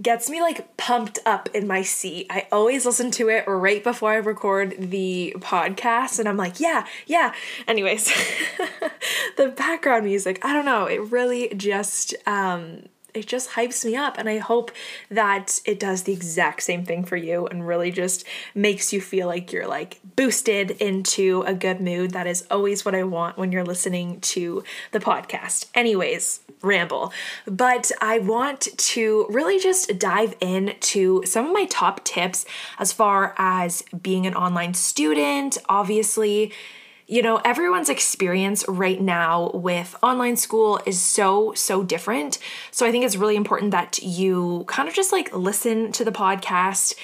gets 0.00 0.28
me 0.28 0.42
like 0.42 0.76
pumped 0.76 1.18
up 1.24 1.48
in 1.54 1.66
my 1.66 1.82
seat. 1.82 2.26
I 2.28 2.46
always 2.52 2.84
listen 2.84 3.10
to 3.12 3.28
it 3.30 3.44
right 3.46 3.82
before 3.82 4.12
I 4.12 4.16
record 4.16 4.74
the 4.78 5.34
podcast 5.38 6.18
and 6.18 6.28
I'm 6.28 6.36
like, 6.36 6.60
yeah, 6.60 6.86
yeah. 7.06 7.32
Anyways, 7.66 8.04
the 9.36 9.48
background 9.48 10.04
music, 10.04 10.44
I 10.44 10.52
don't 10.52 10.66
know, 10.66 10.84
it 10.86 11.00
really 11.10 11.48
just 11.56 12.14
um 12.26 12.82
it 13.16 13.26
just 13.26 13.50
hypes 13.50 13.84
me 13.84 13.96
up. 13.96 14.18
And 14.18 14.28
I 14.28 14.38
hope 14.38 14.70
that 15.10 15.60
it 15.64 15.80
does 15.80 16.02
the 16.02 16.12
exact 16.12 16.62
same 16.62 16.84
thing 16.84 17.04
for 17.04 17.16
you 17.16 17.46
and 17.46 17.66
really 17.66 17.90
just 17.90 18.24
makes 18.54 18.92
you 18.92 19.00
feel 19.00 19.26
like 19.26 19.52
you're 19.52 19.66
like 19.66 19.98
boosted 20.16 20.72
into 20.72 21.42
a 21.46 21.54
good 21.54 21.80
mood. 21.80 22.12
That 22.12 22.26
is 22.26 22.46
always 22.50 22.84
what 22.84 22.94
I 22.94 23.02
want 23.02 23.38
when 23.38 23.52
you're 23.52 23.64
listening 23.64 24.20
to 24.20 24.62
the 24.92 25.00
podcast. 25.00 25.66
Anyways, 25.74 26.40
ramble. 26.62 27.12
But 27.46 27.90
I 28.00 28.18
want 28.18 28.68
to 28.76 29.26
really 29.30 29.58
just 29.58 29.98
dive 29.98 30.36
into 30.40 31.22
some 31.24 31.46
of 31.46 31.52
my 31.52 31.66
top 31.66 32.04
tips 32.04 32.44
as 32.78 32.92
far 32.92 33.34
as 33.38 33.82
being 34.02 34.26
an 34.26 34.34
online 34.34 34.74
student. 34.74 35.58
Obviously, 35.68 36.52
you 37.06 37.22
know, 37.22 37.40
everyone's 37.44 37.88
experience 37.88 38.64
right 38.68 39.00
now 39.00 39.50
with 39.54 39.94
online 40.02 40.36
school 40.36 40.80
is 40.86 41.00
so, 41.00 41.52
so 41.54 41.84
different. 41.84 42.38
So 42.72 42.84
I 42.84 42.90
think 42.90 43.04
it's 43.04 43.16
really 43.16 43.36
important 43.36 43.70
that 43.70 44.02
you 44.02 44.64
kind 44.66 44.88
of 44.88 44.94
just 44.94 45.12
like 45.12 45.34
listen 45.34 45.92
to 45.92 46.04
the 46.04 46.10
podcast 46.10 46.94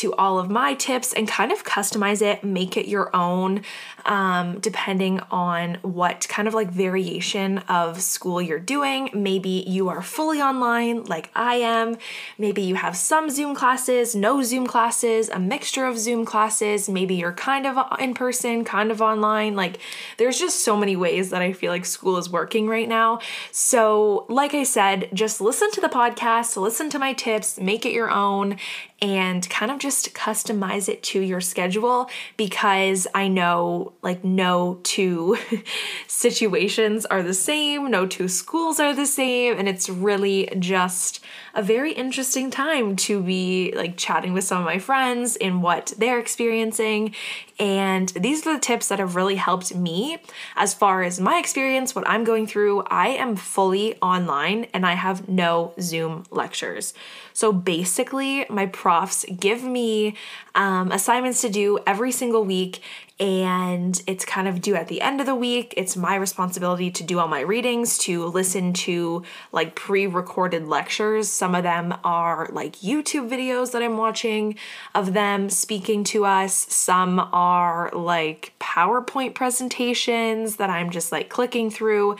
to 0.00 0.14
all 0.14 0.38
of 0.38 0.48
my 0.48 0.72
tips 0.74 1.12
and 1.12 1.28
kind 1.28 1.52
of 1.52 1.62
customize 1.62 2.22
it, 2.22 2.42
make 2.42 2.76
it 2.76 2.88
your 2.88 3.14
own, 3.14 3.62
um, 4.06 4.58
depending 4.60 5.20
on 5.30 5.74
what 5.82 6.26
kind 6.28 6.48
of 6.48 6.54
like 6.54 6.70
variation 6.70 7.58
of 7.68 8.00
school 8.00 8.40
you're 8.40 8.58
doing. 8.58 9.10
Maybe 9.12 9.62
you 9.66 9.90
are 9.90 10.00
fully 10.00 10.40
online, 10.40 11.04
like 11.04 11.30
I 11.34 11.56
am. 11.56 11.98
Maybe 12.38 12.62
you 12.62 12.76
have 12.76 12.96
some 12.96 13.28
Zoom 13.28 13.54
classes, 13.54 14.14
no 14.14 14.42
Zoom 14.42 14.66
classes, 14.66 15.28
a 15.28 15.38
mixture 15.38 15.84
of 15.84 15.98
Zoom 15.98 16.24
classes. 16.24 16.88
Maybe 16.88 17.16
you're 17.16 17.32
kind 17.32 17.66
of 17.66 17.76
in 18.00 18.14
person, 18.14 18.64
kind 18.64 18.90
of 18.90 19.02
online. 19.02 19.54
Like, 19.54 19.78
there's 20.16 20.38
just 20.38 20.60
so 20.60 20.76
many 20.76 20.96
ways 20.96 21.28
that 21.28 21.42
I 21.42 21.52
feel 21.52 21.70
like 21.70 21.84
school 21.84 22.16
is 22.16 22.30
working 22.30 22.68
right 22.68 22.88
now. 22.88 23.20
So, 23.52 24.24
like 24.30 24.54
I 24.54 24.62
said, 24.62 25.10
just 25.12 25.42
listen 25.42 25.70
to 25.72 25.80
the 25.80 25.88
podcast, 25.88 26.56
listen 26.56 26.88
to 26.90 26.98
my 26.98 27.12
tips, 27.12 27.60
make 27.60 27.84
it 27.84 27.92
your 27.92 28.10
own, 28.10 28.56
and 29.02 29.48
kind 29.48 29.70
of 29.70 29.78
just 29.78 30.14
customize 30.14 30.88
it 30.88 31.02
to 31.02 31.20
your 31.20 31.40
schedule 31.40 32.10
because 32.36 33.06
I 33.14 33.28
know 33.28 33.92
like 34.02 34.24
no 34.24 34.78
two 34.82 35.38
situations 36.06 37.06
are 37.06 37.22
the 37.22 37.34
same, 37.34 37.90
no 37.90 38.06
two 38.06 38.28
schools 38.28 38.78
are 38.78 38.94
the 38.94 39.06
same, 39.06 39.58
and 39.58 39.68
it's 39.68 39.88
really 39.88 40.48
just 40.58 41.20
a 41.54 41.62
very 41.62 41.92
interesting 41.92 42.50
time 42.50 42.94
to 42.96 43.22
be 43.22 43.72
like 43.74 43.96
chatting 43.96 44.32
with 44.32 44.44
some 44.44 44.58
of 44.58 44.64
my 44.64 44.78
friends 44.78 45.36
in 45.36 45.62
what 45.62 45.92
they're 45.96 46.18
experiencing. 46.18 47.14
And 47.60 48.08
these 48.08 48.46
are 48.46 48.54
the 48.54 48.60
tips 48.60 48.88
that 48.88 48.98
have 48.98 49.16
really 49.16 49.36
helped 49.36 49.74
me 49.74 50.16
as 50.56 50.72
far 50.72 51.02
as 51.02 51.20
my 51.20 51.38
experience, 51.38 51.94
what 51.94 52.08
I'm 52.08 52.24
going 52.24 52.46
through. 52.46 52.84
I 52.86 53.08
am 53.08 53.36
fully 53.36 53.96
online 54.00 54.66
and 54.72 54.86
I 54.86 54.94
have 54.94 55.28
no 55.28 55.74
Zoom 55.78 56.24
lectures. 56.30 56.94
So 57.34 57.52
basically, 57.52 58.46
my 58.48 58.66
profs 58.66 59.24
give 59.38 59.62
me 59.62 60.16
um, 60.54 60.90
assignments 60.90 61.42
to 61.42 61.48
do 61.48 61.78
every 61.86 62.12
single 62.12 62.44
week, 62.44 62.82
and 63.18 64.02
it's 64.06 64.24
kind 64.24 64.48
of 64.48 64.60
due 64.60 64.74
at 64.74 64.88
the 64.88 65.00
end 65.00 65.20
of 65.20 65.26
the 65.26 65.34
week. 65.34 65.74
It's 65.76 65.96
my 65.96 66.16
responsibility 66.16 66.90
to 66.90 67.04
do 67.04 67.18
all 67.18 67.28
my 67.28 67.40
readings, 67.40 67.98
to 67.98 68.24
listen 68.26 68.72
to 68.72 69.22
like 69.52 69.74
pre 69.74 70.06
recorded 70.06 70.66
lectures. 70.66 71.28
Some 71.28 71.54
of 71.54 71.62
them 71.62 71.94
are 72.02 72.48
like 72.52 72.76
YouTube 72.76 73.30
videos 73.30 73.72
that 73.72 73.82
I'm 73.82 73.96
watching 73.96 74.56
of 74.94 75.12
them 75.12 75.50
speaking 75.50 76.02
to 76.04 76.24
us, 76.24 76.54
some 76.54 77.20
are 77.32 77.49
like 77.92 78.52
PowerPoint 78.60 79.34
presentations 79.34 80.56
that 80.56 80.70
I'm 80.70 80.90
just 80.90 81.12
like 81.12 81.28
clicking 81.28 81.70
through 81.70 82.16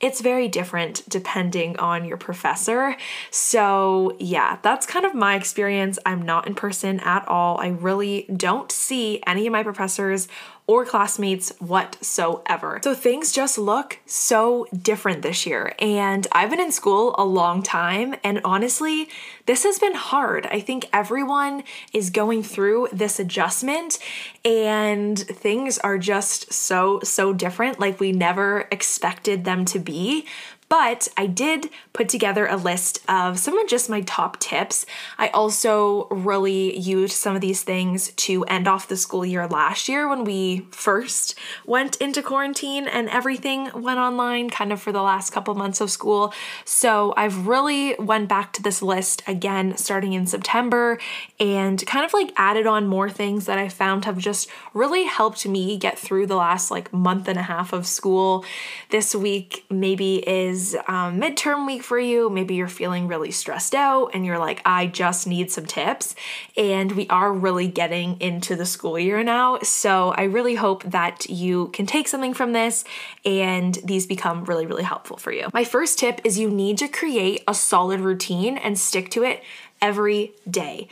it's 0.00 0.22
very 0.22 0.48
different 0.48 1.06
depending 1.08 1.78
on 1.78 2.06
your 2.06 2.16
professor. 2.16 2.96
So, 3.30 4.16
yeah, 4.18 4.58
that's 4.62 4.86
kind 4.86 5.04
of 5.04 5.14
my 5.14 5.34
experience. 5.34 5.98
I'm 6.06 6.22
not 6.22 6.46
in 6.46 6.54
person 6.54 7.00
at 7.00 7.28
all. 7.28 7.60
I 7.60 7.68
really 7.68 8.26
don't 8.34 8.72
see 8.72 9.22
any 9.26 9.46
of 9.46 9.52
my 9.52 9.62
professors 9.62 10.26
or 10.70 10.84
classmates 10.84 11.50
whatsoever. 11.58 12.78
So 12.84 12.94
things 12.94 13.32
just 13.32 13.58
look 13.58 13.98
so 14.06 14.68
different 14.72 15.22
this 15.22 15.44
year. 15.44 15.74
And 15.80 16.28
I've 16.30 16.48
been 16.48 16.60
in 16.60 16.70
school 16.70 17.16
a 17.18 17.24
long 17.24 17.64
time, 17.64 18.14
and 18.22 18.40
honestly, 18.44 19.08
this 19.46 19.64
has 19.64 19.80
been 19.80 19.94
hard. 19.94 20.46
I 20.46 20.60
think 20.60 20.88
everyone 20.92 21.64
is 21.92 22.10
going 22.10 22.44
through 22.44 22.86
this 22.92 23.18
adjustment, 23.18 23.98
and 24.44 25.18
things 25.18 25.76
are 25.78 25.98
just 25.98 26.52
so, 26.52 27.00
so 27.02 27.32
different, 27.32 27.80
like 27.80 27.98
we 27.98 28.12
never 28.12 28.68
expected 28.70 29.44
them 29.44 29.64
to 29.64 29.80
be. 29.80 30.24
But 30.68 31.08
I 31.16 31.26
did 31.26 31.68
put 31.92 32.08
together 32.08 32.46
a 32.46 32.56
list 32.56 33.00
of 33.08 33.38
some 33.38 33.58
of 33.58 33.68
just 33.68 33.90
my 33.90 34.00
top 34.02 34.38
tips. 34.38 34.86
I 35.18 35.28
also 35.28 36.06
really 36.08 36.78
used 36.78 37.14
some 37.14 37.34
of 37.34 37.40
these 37.40 37.62
things 37.62 38.12
to 38.12 38.44
end 38.44 38.68
off 38.68 38.88
the 38.88 38.96
school 38.96 39.26
year 39.26 39.46
last 39.48 39.88
year 39.88 40.08
when 40.08 40.24
we 40.24 40.66
first 40.70 41.34
went 41.66 41.96
into 41.96 42.22
quarantine 42.22 42.86
and 42.86 43.08
everything 43.08 43.70
went 43.74 43.98
online 43.98 44.50
kind 44.50 44.72
of 44.72 44.80
for 44.80 44.92
the 44.92 45.02
last 45.02 45.30
couple 45.30 45.54
months 45.54 45.80
of 45.80 45.90
school. 45.90 46.32
So 46.64 47.12
I've 47.16 47.48
really 47.48 47.96
went 47.98 48.28
back 48.28 48.52
to 48.54 48.62
this 48.62 48.82
list 48.82 49.22
again 49.26 49.76
starting 49.76 50.12
in 50.12 50.26
September 50.26 50.98
and 51.40 51.84
kind 51.86 52.04
of 52.04 52.12
like 52.12 52.32
added 52.36 52.66
on 52.66 52.86
more 52.86 53.10
things 53.10 53.46
that 53.46 53.58
I 53.58 53.68
found 53.68 54.04
have 54.04 54.18
just 54.18 54.48
really 54.74 55.04
helped 55.04 55.46
me 55.46 55.76
get 55.76 55.98
through 55.98 56.26
the 56.26 56.36
last 56.36 56.70
like 56.70 56.92
month 56.92 57.26
and 57.26 57.38
a 57.38 57.42
half 57.42 57.72
of 57.72 57.86
school. 57.86 58.44
This 58.90 59.14
week 59.14 59.64
maybe 59.68 60.16
is 60.28 60.76
um, 60.86 61.20
midterm 61.20 61.66
week 61.66 61.79
for 61.84 61.98
you. 61.98 62.30
Maybe 62.30 62.54
you're 62.54 62.68
feeling 62.68 63.08
really 63.08 63.30
stressed 63.30 63.74
out 63.74 64.10
and 64.14 64.24
you're 64.24 64.38
like, 64.38 64.60
I 64.64 64.86
just 64.86 65.26
need 65.26 65.50
some 65.50 65.66
tips. 65.66 66.14
And 66.56 66.92
we 66.92 67.08
are 67.08 67.32
really 67.32 67.68
getting 67.68 68.20
into 68.20 68.56
the 68.56 68.66
school 68.66 68.98
year 68.98 69.22
now. 69.22 69.58
So 69.60 70.10
I 70.10 70.24
really 70.24 70.54
hope 70.54 70.84
that 70.84 71.28
you 71.28 71.68
can 71.68 71.86
take 71.86 72.08
something 72.08 72.34
from 72.34 72.52
this 72.52 72.84
and 73.24 73.76
these 73.84 74.06
become 74.06 74.44
really, 74.44 74.66
really 74.66 74.84
helpful 74.84 75.16
for 75.16 75.32
you. 75.32 75.48
My 75.52 75.64
first 75.64 75.98
tip 75.98 76.20
is 76.24 76.38
you 76.38 76.50
need 76.50 76.78
to 76.78 76.88
create 76.88 77.42
a 77.46 77.54
solid 77.54 78.00
routine 78.00 78.56
and 78.58 78.78
stick 78.78 79.10
to 79.10 79.24
it 79.24 79.42
every 79.80 80.32
day. 80.48 80.88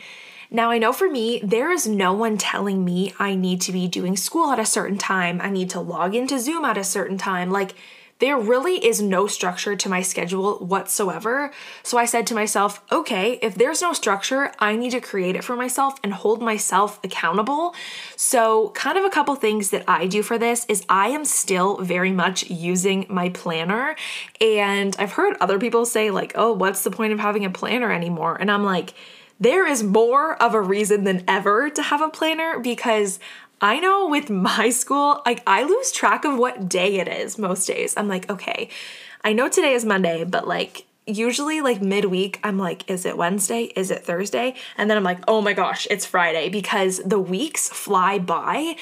Now, 0.51 0.71
I 0.71 0.79
know 0.79 0.91
for 0.91 1.07
me, 1.07 1.39
there 1.43 1.71
is 1.71 1.87
no 1.87 2.11
one 2.13 2.37
telling 2.37 2.83
me 2.83 3.13
I 3.19 3.35
need 3.35 3.61
to 3.61 3.71
be 3.71 3.87
doing 3.87 4.17
school 4.17 4.51
at 4.51 4.57
a 4.57 4.65
certain 4.65 4.97
time. 4.97 5.39
I 5.41 5.51
need 5.51 5.69
to 5.71 5.79
log 5.79 6.15
into 6.15 6.39
Zoom 6.39 6.65
at 6.65 6.77
a 6.77 6.83
certain 6.83 7.19
time. 7.19 7.51
Like, 7.51 7.75
there 8.19 8.37
really 8.37 8.85
is 8.85 9.01
no 9.01 9.27
structure 9.27 9.75
to 9.75 9.89
my 9.89 10.01
schedule 10.01 10.59
whatsoever. 10.59 11.51
So 11.83 11.97
I 11.97 12.05
said 12.05 12.27
to 12.27 12.35
myself, 12.35 12.81
okay, 12.91 13.39
if 13.41 13.55
there's 13.55 13.81
no 13.81 13.93
structure, 13.93 14.51
I 14.59 14.75
need 14.75 14.91
to 14.91 15.01
create 15.01 15.35
it 15.35 15.43
for 15.43 15.55
myself 15.55 15.95
and 16.03 16.13
hold 16.13 16.41
myself 16.41 16.99
accountable. 17.03 17.73
So, 18.15 18.69
kind 18.69 18.97
of 18.97 19.05
a 19.05 19.09
couple 19.09 19.35
things 19.35 19.69
that 19.69 19.85
I 19.87 20.07
do 20.07 20.21
for 20.21 20.37
this 20.37 20.65
is 20.67 20.85
I 20.89 21.09
am 21.09 21.25
still 21.25 21.77
very 21.77 22.11
much 22.11 22.49
using 22.49 23.05
my 23.09 23.29
planner. 23.29 23.95
And 24.41 24.95
I've 24.99 25.13
heard 25.13 25.37
other 25.39 25.57
people 25.57 25.85
say, 25.85 26.11
like, 26.11 26.33
oh, 26.35 26.53
what's 26.53 26.83
the 26.83 26.91
point 26.91 27.13
of 27.13 27.19
having 27.19 27.45
a 27.45 27.49
planner 27.49 27.91
anymore? 27.91 28.35
And 28.39 28.51
I'm 28.51 28.63
like, 28.63 28.93
there 29.39 29.65
is 29.65 29.83
more 29.83 30.41
of 30.41 30.53
a 30.53 30.61
reason 30.61 31.05
than 31.05 31.23
ever 31.27 31.69
to 31.69 31.81
have 31.81 32.01
a 32.01 32.09
planner 32.09 32.59
because 32.59 33.19
I 33.61 33.79
know 33.79 34.07
with 34.07 34.29
my 34.29 34.69
school, 34.69 35.21
like 35.25 35.43
I 35.45 35.63
lose 35.63 35.91
track 35.91 36.23
of 36.23 36.37
what 36.37 36.69
day 36.69 36.99
it 36.99 37.07
is 37.07 37.37
most 37.37 37.65
days. 37.65 37.93
I'm 37.97 38.07
like, 38.07 38.29
okay, 38.29 38.69
I 39.23 39.33
know 39.33 39.49
today 39.49 39.73
is 39.73 39.83
Monday, 39.83 40.23
but 40.23 40.47
like 40.47 40.85
usually 41.05 41.59
like 41.59 41.81
midweek 41.81 42.39
i'm 42.43 42.59
like 42.59 42.87
is 42.87 43.03
it 43.03 43.17
wednesday? 43.17 43.63
Is 43.75 43.89
it 43.89 44.03
thursday? 44.05 44.53
And 44.77 44.89
then 44.89 44.97
i'm 44.97 45.03
like 45.03 45.19
oh 45.27 45.41
my 45.41 45.53
gosh 45.53 45.87
it's 45.89 46.05
friday 46.05 46.49
because 46.49 47.01
the 47.03 47.19
weeks 47.19 47.67
fly 47.67 48.19
by. 48.19 48.75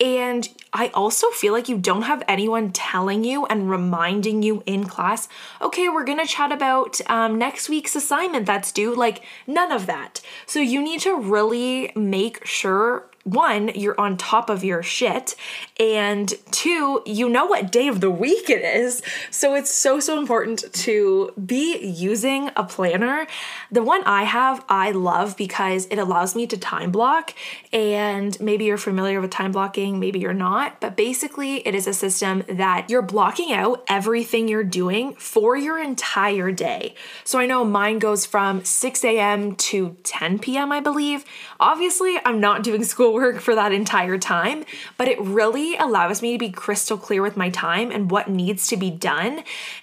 And 0.00 0.48
i 0.72 0.88
also 0.88 1.28
feel 1.30 1.52
like 1.52 1.68
you 1.68 1.76
don't 1.76 2.02
have 2.02 2.22
anyone 2.26 2.72
telling 2.72 3.22
you 3.22 3.44
and 3.46 3.70
reminding 3.70 4.42
you 4.42 4.62
in 4.66 4.86
class 4.86 5.28
okay 5.60 5.88
we're 5.88 6.04
gonna 6.04 6.26
chat 6.26 6.50
about 6.52 7.00
um, 7.10 7.38
next 7.38 7.68
week's 7.68 7.94
assignment 7.94 8.46
that's 8.46 8.72
due 8.72 8.94
like 8.94 9.22
none 9.46 9.70
of 9.70 9.86
that. 9.86 10.20
So 10.46 10.60
you 10.60 10.82
need 10.82 11.00
to 11.00 11.14
really 11.14 11.92
make 11.94 12.46
sure 12.46 13.10
one, 13.24 13.68
you're 13.74 13.98
on 13.98 14.16
top 14.16 14.50
of 14.50 14.62
your 14.62 14.82
shit, 14.82 15.34
and 15.80 16.32
two, 16.50 17.02
you 17.06 17.28
know 17.28 17.46
what 17.46 17.72
day 17.72 17.88
of 17.88 18.00
the 18.00 18.10
week 18.10 18.50
it 18.50 18.62
is. 18.62 19.02
So 19.30 19.54
it's 19.54 19.70
so, 19.70 19.98
so 19.98 20.18
important 20.18 20.72
to 20.72 21.32
be 21.44 21.78
using 21.78 22.50
a 22.54 22.64
planner. 22.64 23.26
The 23.72 23.82
one 23.82 24.04
I 24.04 24.24
have, 24.24 24.64
I 24.68 24.90
love 24.90 25.36
because 25.36 25.86
it 25.86 25.98
allows 25.98 26.36
me 26.36 26.46
to 26.48 26.58
time 26.58 26.90
block. 26.90 27.34
And 27.72 28.38
maybe 28.40 28.66
you're 28.66 28.76
familiar 28.76 29.20
with 29.20 29.30
time 29.30 29.52
blocking, 29.52 29.98
maybe 29.98 30.18
you're 30.18 30.34
not, 30.34 30.80
but 30.80 30.96
basically, 30.96 31.66
it 31.66 31.74
is 31.74 31.86
a 31.86 31.94
system 31.94 32.44
that 32.48 32.90
you're 32.90 33.02
blocking 33.02 33.52
out 33.52 33.84
everything 33.88 34.48
you're 34.48 34.64
doing 34.64 35.14
for 35.14 35.56
your 35.56 35.78
entire 35.78 36.52
day. 36.52 36.94
So 37.24 37.38
I 37.38 37.46
know 37.46 37.64
mine 37.64 37.98
goes 37.98 38.26
from 38.26 38.64
6 38.64 39.04
a.m. 39.04 39.56
to 39.56 39.96
10 40.04 40.38
p.m., 40.40 40.70
I 40.72 40.80
believe. 40.80 41.24
Obviously, 41.58 42.18
I'm 42.24 42.38
not 42.40 42.62
doing 42.62 42.84
school 42.94 43.13
schoolwork 43.14 43.40
for 43.40 43.54
that 43.54 43.72
entire 43.72 44.18
time, 44.18 44.64
but 44.98 45.08
it 45.08 45.20
really 45.20 45.76
allows 45.76 46.20
me 46.20 46.32
to 46.32 46.38
be 46.38 46.50
crystal 46.50 46.98
clear 46.98 47.22
with 47.22 47.36
my 47.36 47.48
time 47.50 47.90
and 47.90 48.10
what 48.10 48.28
needs 48.28 48.66
to 48.68 48.76
be 48.76 48.90
done 48.90 49.42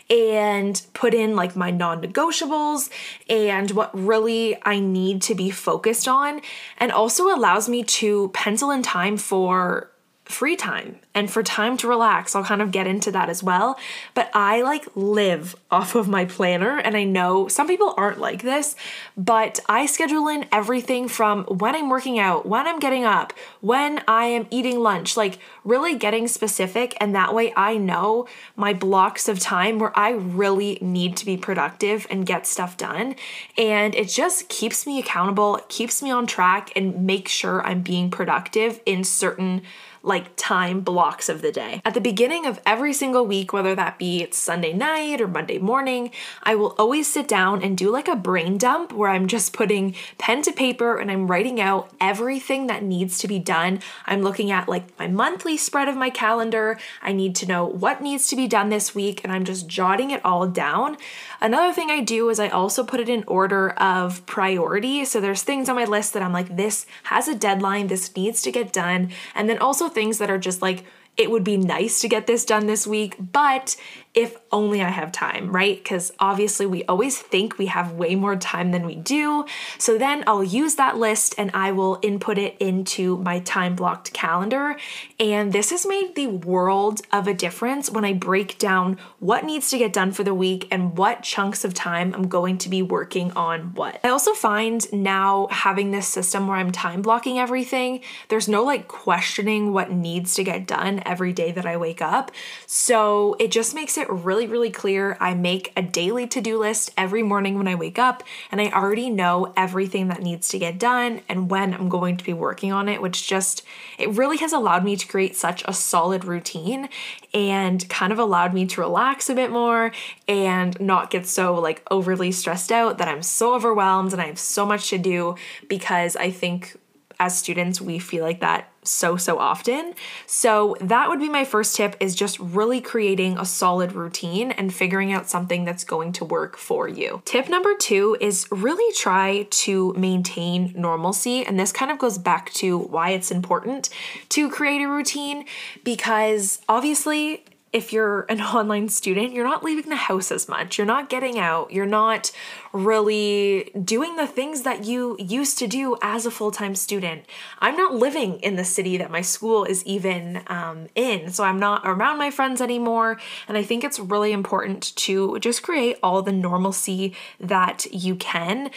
and 0.10 0.82
put 0.94 1.14
in 1.14 1.36
like 1.36 1.56
my 1.56 1.72
non 1.72 2.02
negotiables 2.02 2.90
and 3.30 3.72
what 3.72 3.90
really 3.98 4.58
I 4.64 4.80
need 4.80 5.22
to 5.24 5.36
be 5.36 5.50
focused 5.50 6.08
on, 6.08 6.42
and 6.78 6.92
also 6.92 7.34
allows 7.34 7.70
me 7.70 7.84
to 7.84 8.30
pencil 8.34 8.70
in 8.72 8.82
time 8.82 9.18
for 9.18 9.91
free 10.32 10.56
time 10.56 10.98
and 11.14 11.30
for 11.30 11.44
time 11.44 11.78
to 11.78 11.88
relax. 11.88 12.36
I'll 12.36 12.44
kind 12.44 12.62
of 12.62 12.72
get 12.72 12.88
into 12.88 13.12
that 13.12 13.30
as 13.30 13.44
well. 13.44 13.78
But 14.14 14.30
I 14.34 14.62
like 14.62 14.88
live 14.96 15.56
off 15.70 15.96
of 15.96 16.08
my 16.08 16.26
planner, 16.26 16.78
and 16.78 16.98
I 16.98 17.04
know 17.04 17.48
some 17.48 17.68
people 17.68 17.94
aren't 17.98 18.20
like 18.20 18.42
this, 18.42 18.76
but 19.16 19.60
I 19.68 19.86
schedule 19.86 20.28
in 20.28 20.46
everything 20.52 21.08
from 21.08 21.44
when 21.46 21.76
I'm 21.76 21.90
working 21.90 22.20
out, 22.20 22.46
when 22.46 22.68
I'm 22.68 22.80
getting 22.80 23.06
up, 23.06 23.34
when 23.62 24.04
I 24.08 24.26
am 24.26 24.48
eating 24.50 24.80
lunch, 24.80 25.16
like 25.16 25.40
really 25.64 25.96
getting 25.96 26.28
specific. 26.28 26.96
And 27.00 27.14
that 27.16 27.34
way 27.34 27.54
I 27.56 27.78
know 27.78 28.28
my 28.56 28.74
blocks 28.74 29.28
of 29.28 29.40
time 29.40 29.80
where 29.80 29.98
I 29.98 30.12
really 30.12 30.78
need 30.82 31.18
to 31.18 31.26
be 31.26 31.38
productive 31.38 32.08
and 32.10 32.26
get 32.26 32.48
stuff 32.48 32.78
done. 32.78 33.16
And 33.58 33.96
it 33.96 34.10
just 34.10 34.50
keeps 34.50 34.86
me 34.86 35.00
accountable, 35.00 35.60
keeps 35.70 36.02
me 36.02 36.12
on 36.12 36.28
track, 36.28 36.72
and 36.76 37.06
makes 37.06 37.32
sure 37.32 37.66
I'm 37.66 37.82
being 37.82 38.10
productive 38.10 38.80
in 38.86 39.04
certain 39.04 39.62
like 40.04 40.36
time 40.36 40.82
blocks 40.82 41.30
of 41.30 41.42
the 41.42 41.52
day. 41.52 41.82
At 41.86 41.94
the 41.94 42.02
beginning 42.02 42.46
of 42.46 42.60
every 42.66 42.94
single 42.94 43.26
week, 43.26 43.54
whether 43.54 43.76
that 43.76 44.00
be 44.00 44.22
it's 44.22 44.38
Sunday 44.38 44.74
night 44.74 45.22
or 45.22 45.28
Monday 45.28 45.60
morning, 45.60 46.12
I 46.44 46.56
will 46.56 46.76
always 46.80 47.08
sit 47.12 47.28
down 47.28 47.62
and 47.62 47.78
do 47.78 47.92
like 47.92 48.08
a 48.08 48.16
brain 48.16 48.58
dump 48.58 48.94
where 48.94 49.10
I'm 49.10 49.28
just 49.28 49.54
putting 49.54 49.96
pen 50.18 50.42
to 50.44 50.52
paper 50.52 50.98
and 50.98 51.12
I'm 51.12 51.28
writing 51.28 51.62
out 51.62 51.92
everything 52.00 52.68
that 52.68 52.84
needs 52.84 53.20
to 53.20 53.28
be 53.28 53.38
done. 53.38 53.80
I'm 54.06 54.24
looking 54.24 54.52
at 54.52 54.68
like 54.68 54.98
my 54.98 55.08
monthly 55.08 55.56
spread 55.58 55.88
of 55.88 55.96
my 55.96 56.10
calendar. 56.10 56.80
I 57.02 57.12
need 57.12 57.36
to 57.38 57.46
know 57.46 57.66
what 57.66 58.02
needs 58.02 58.28
to 58.28 58.36
be 58.36 58.48
done 58.48 58.70
this 58.70 58.96
week 58.96 59.22
and 59.24 59.32
I'm 59.32 59.46
just 59.46 59.68
jotting 59.68 60.10
it 60.10 60.24
all 60.26 60.48
down. 60.48 60.98
Another 61.40 61.74
thing 61.74 61.92
I 61.92 62.02
do 62.02 62.30
is 62.30 62.40
I 62.40 62.50
also 62.50 62.84
put 62.84 63.00
it 63.00 63.10
in 63.10 63.24
order 63.28 63.72
of 63.72 64.26
priority. 64.26 65.06
So 65.06 65.22
there's 65.22 65.44
things 65.44 65.70
on 65.70 65.76
my 65.76 65.86
list 65.86 66.14
that 66.14 66.24
I'm 66.24 66.34
like, 66.34 66.56
this 66.56 66.86
has 67.04 67.28
a 67.28 67.36
deadline, 67.36 67.88
this 67.88 68.16
needs 68.16 68.42
to 68.44 68.52
get 68.52 68.74
done. 68.74 69.12
And 69.36 69.50
then 69.50 69.58
also 69.60 69.91
things 69.94 70.18
that 70.18 70.30
are 70.30 70.38
just 70.38 70.62
like, 70.62 70.86
it 71.18 71.30
would 71.30 71.44
be 71.44 71.58
nice 71.58 72.02
to 72.02 72.08
get 72.08 72.26
this 72.26 72.46
done 72.46 72.68
this 72.68 72.88
week, 72.88 73.16
but 73.32 73.76
if 74.14 74.38
only 74.52 74.82
I 74.82 74.90
have 74.90 75.12
time, 75.12 75.52
right? 75.52 75.82
Because 75.82 76.12
obviously 76.20 76.66
we 76.66 76.84
always 76.86 77.18
think 77.18 77.58
we 77.58 77.68
have 77.68 77.94
way 77.94 78.16
more 78.16 78.36
time 78.36 78.72
than 78.72 78.86
we 78.86 78.96
do. 78.96 79.46
So 79.78 79.98
then 79.98 80.26
I'll 80.28 80.44
use 80.44 80.76
that 80.76 80.98
list 80.98 81.34
and 81.38 81.50
I 81.54 81.72
will 81.72 81.98
input 82.02 82.38
it 82.38 82.58
into 82.60 83.18
my 83.18 83.40
time 83.40 83.76
blocked 83.76 84.12
calendar. 84.12 84.76
And 85.18 85.54
this 85.54 85.70
has 85.70 85.86
made 85.86 86.16
the 86.16 86.28
world 86.28 87.02
of 87.14 87.28
a 87.28 87.34
difference 87.34 87.90
when 87.90 88.04
I 88.04 88.12
break 88.12 88.58
down 88.58 88.98
what 89.20 89.46
needs 89.46 89.70
to 89.70 89.78
get 89.78 89.94
done 89.94 90.12
for 90.12 90.26
the 90.26 90.34
week 90.34 90.68
and 90.72 90.98
what 90.98 91.24
chunks 91.24 91.64
of 91.64 91.74
time 91.74 92.14
I'm 92.14 92.28
going 92.28 92.58
to 92.60 92.70
be 92.70 92.82
working 92.82 93.32
on 93.32 93.74
what. 93.76 94.00
I 94.04 94.10
also 94.10 94.34
find 94.34 94.92
now 94.92 95.48
having 95.52 95.92
this 95.92 96.08
system 96.08 96.48
where 96.48 96.58
I'm 96.58 96.72
time 96.72 97.02
blocking 97.02 97.40
everything, 97.40 98.02
there's 98.28 98.50
no 98.50 98.64
like 98.64 98.90
questioning 98.90 99.72
what 99.72 99.92
needs 99.92 100.36
to 100.36 100.44
get 100.44 100.68
done 100.68 101.02
every 101.06 101.32
day 101.32 101.54
that 101.54 101.66
I 101.66 101.78
wake 101.78 102.02
up. 102.02 102.32
So 102.66 103.38
it 103.40 103.52
just 103.52 103.74
makes 103.74 103.98
it 103.98 104.01
it 104.02 104.10
really, 104.10 104.48
really 104.48 104.70
clear. 104.70 105.16
I 105.20 105.34
make 105.34 105.72
a 105.78 105.82
daily 105.82 106.28
to 106.28 106.42
do 106.42 106.60
list 106.60 106.92
every 106.98 107.24
morning 107.24 107.58
when 107.58 107.68
I 107.68 107.76
wake 107.76 107.98
up, 107.98 108.24
and 108.52 108.60
I 108.60 108.70
already 108.72 109.10
know 109.10 109.54
everything 109.56 110.10
that 110.10 110.22
needs 110.22 110.50
to 110.50 110.60
get 110.60 110.78
done 110.78 111.22
and 111.30 111.50
when 111.50 111.74
I'm 111.74 111.90
going 111.90 112.18
to 112.18 112.24
be 112.24 112.34
working 112.34 112.72
on 112.72 112.90
it, 112.90 113.02
which 113.02 113.28
just, 113.28 113.64
it 113.98 114.10
really 114.10 114.38
has 114.38 114.52
allowed 114.52 114.84
me 114.84 114.96
to 114.96 115.08
create 115.08 115.36
such 115.36 115.64
a 115.66 115.74
solid 115.74 116.26
routine 116.26 116.90
and 117.34 117.88
kind 117.90 118.12
of 118.12 118.20
allowed 118.20 118.54
me 118.54 118.66
to 118.66 118.82
relax 118.82 119.30
a 119.30 119.36
bit 119.36 119.52
more 119.52 119.92
and 120.28 120.80
not 120.82 121.10
get 121.10 121.28
so 121.28 121.56
like 121.56 121.86
overly 121.90 122.32
stressed 122.32 122.72
out 122.72 122.98
that 122.98 123.08
I'm 123.08 123.24
so 123.24 123.54
overwhelmed 123.54 124.14
and 124.14 124.22
I 124.22 124.26
have 124.28 124.40
so 124.40 124.66
much 124.66 124.90
to 124.90 124.98
do 124.98 125.36
because 125.68 126.16
I 126.16 126.32
think 126.32 126.76
as 127.20 127.38
students 127.38 127.80
we 127.80 128.00
feel 128.00 128.24
like 128.24 128.40
that 128.42 128.71
so 128.84 129.18
so 129.18 129.38
often. 129.38 129.94
So 130.26 130.76
that 130.82 131.10
would 131.10 131.20
be 131.20 131.30
my 131.30 131.46
first 131.46 131.76
tip 131.76 131.96
is 132.00 132.16
just 132.16 132.40
really 132.40 132.82
creating 132.82 133.38
a 133.38 133.46
solid 133.46 133.94
routine 133.94 134.52
and 134.52 134.74
figuring 134.74 135.12
out 135.12 135.30
something 135.30 135.66
that's 135.66 135.84
going 135.84 136.14
to 136.14 136.26
work 136.26 136.58
for 136.58 136.88
you. 136.88 137.22
Tip 137.26 137.50
number 137.50 137.76
2 137.76 138.18
is 138.20 138.48
really 138.52 138.94
try 138.96 139.48
to 139.50 139.94
maintain 139.94 140.74
normalcy 140.76 141.46
and 141.46 141.60
this 141.60 141.72
kind 141.72 141.92
of 141.92 142.00
goes 142.00 142.18
back 142.18 142.52
to 142.54 142.78
why 142.78 143.12
it's 143.12 143.32
important 143.32 143.90
to 144.30 144.50
create 144.50 144.82
a 144.82 144.88
routine 144.88 145.46
because 145.84 146.60
obviously 146.68 147.44
if 147.74 147.94
you're 147.94 148.22
an 148.24 148.42
online 148.42 148.90
student, 148.90 149.34
you're 149.34 149.48
not 149.48 149.64
leaving 149.64 149.90
the 149.90 149.96
house 149.96 150.32
as 150.32 150.48
much. 150.48 150.78
You're 150.78 150.88
not 150.88 151.10
getting 151.10 151.40
out. 151.40 151.72
You're 151.72 151.86
not 151.86 152.32
really 152.74 153.72
doing 153.84 154.16
the 154.16 154.28
things 154.28 154.62
that 154.64 154.86
you 154.86 155.16
used 155.20 155.58
to 155.60 155.68
do 155.68 155.98
as 156.02 156.26
a 156.26 156.32
full 156.32 156.52
time 156.52 156.76
student. 156.76 157.26
I'm 157.60 157.76
not 157.76 157.96
living 157.96 158.40
in 158.40 158.56
the 158.56 158.66
city 158.66 158.98
that 158.98 159.12
my 159.12 159.22
school 159.22 159.64
is 159.64 159.86
even 159.86 160.44
um, 160.48 160.88
in, 160.96 161.32
so 161.32 161.44
I'm 161.44 161.60
not 161.60 161.82
around 161.86 162.18
my 162.18 162.32
friends 162.32 162.62
anymore. 162.62 163.20
And 163.48 163.58
I 163.58 163.64
think 163.64 163.84
it's 163.84 164.00
really 164.00 164.32
important 164.32 164.96
to 164.98 165.40
just 165.40 165.64
create 165.64 165.98
all 166.04 166.22
the 166.22 166.32
normalcy 166.32 167.16
that 167.40 167.86
you 167.92 168.16
can. 168.16 168.72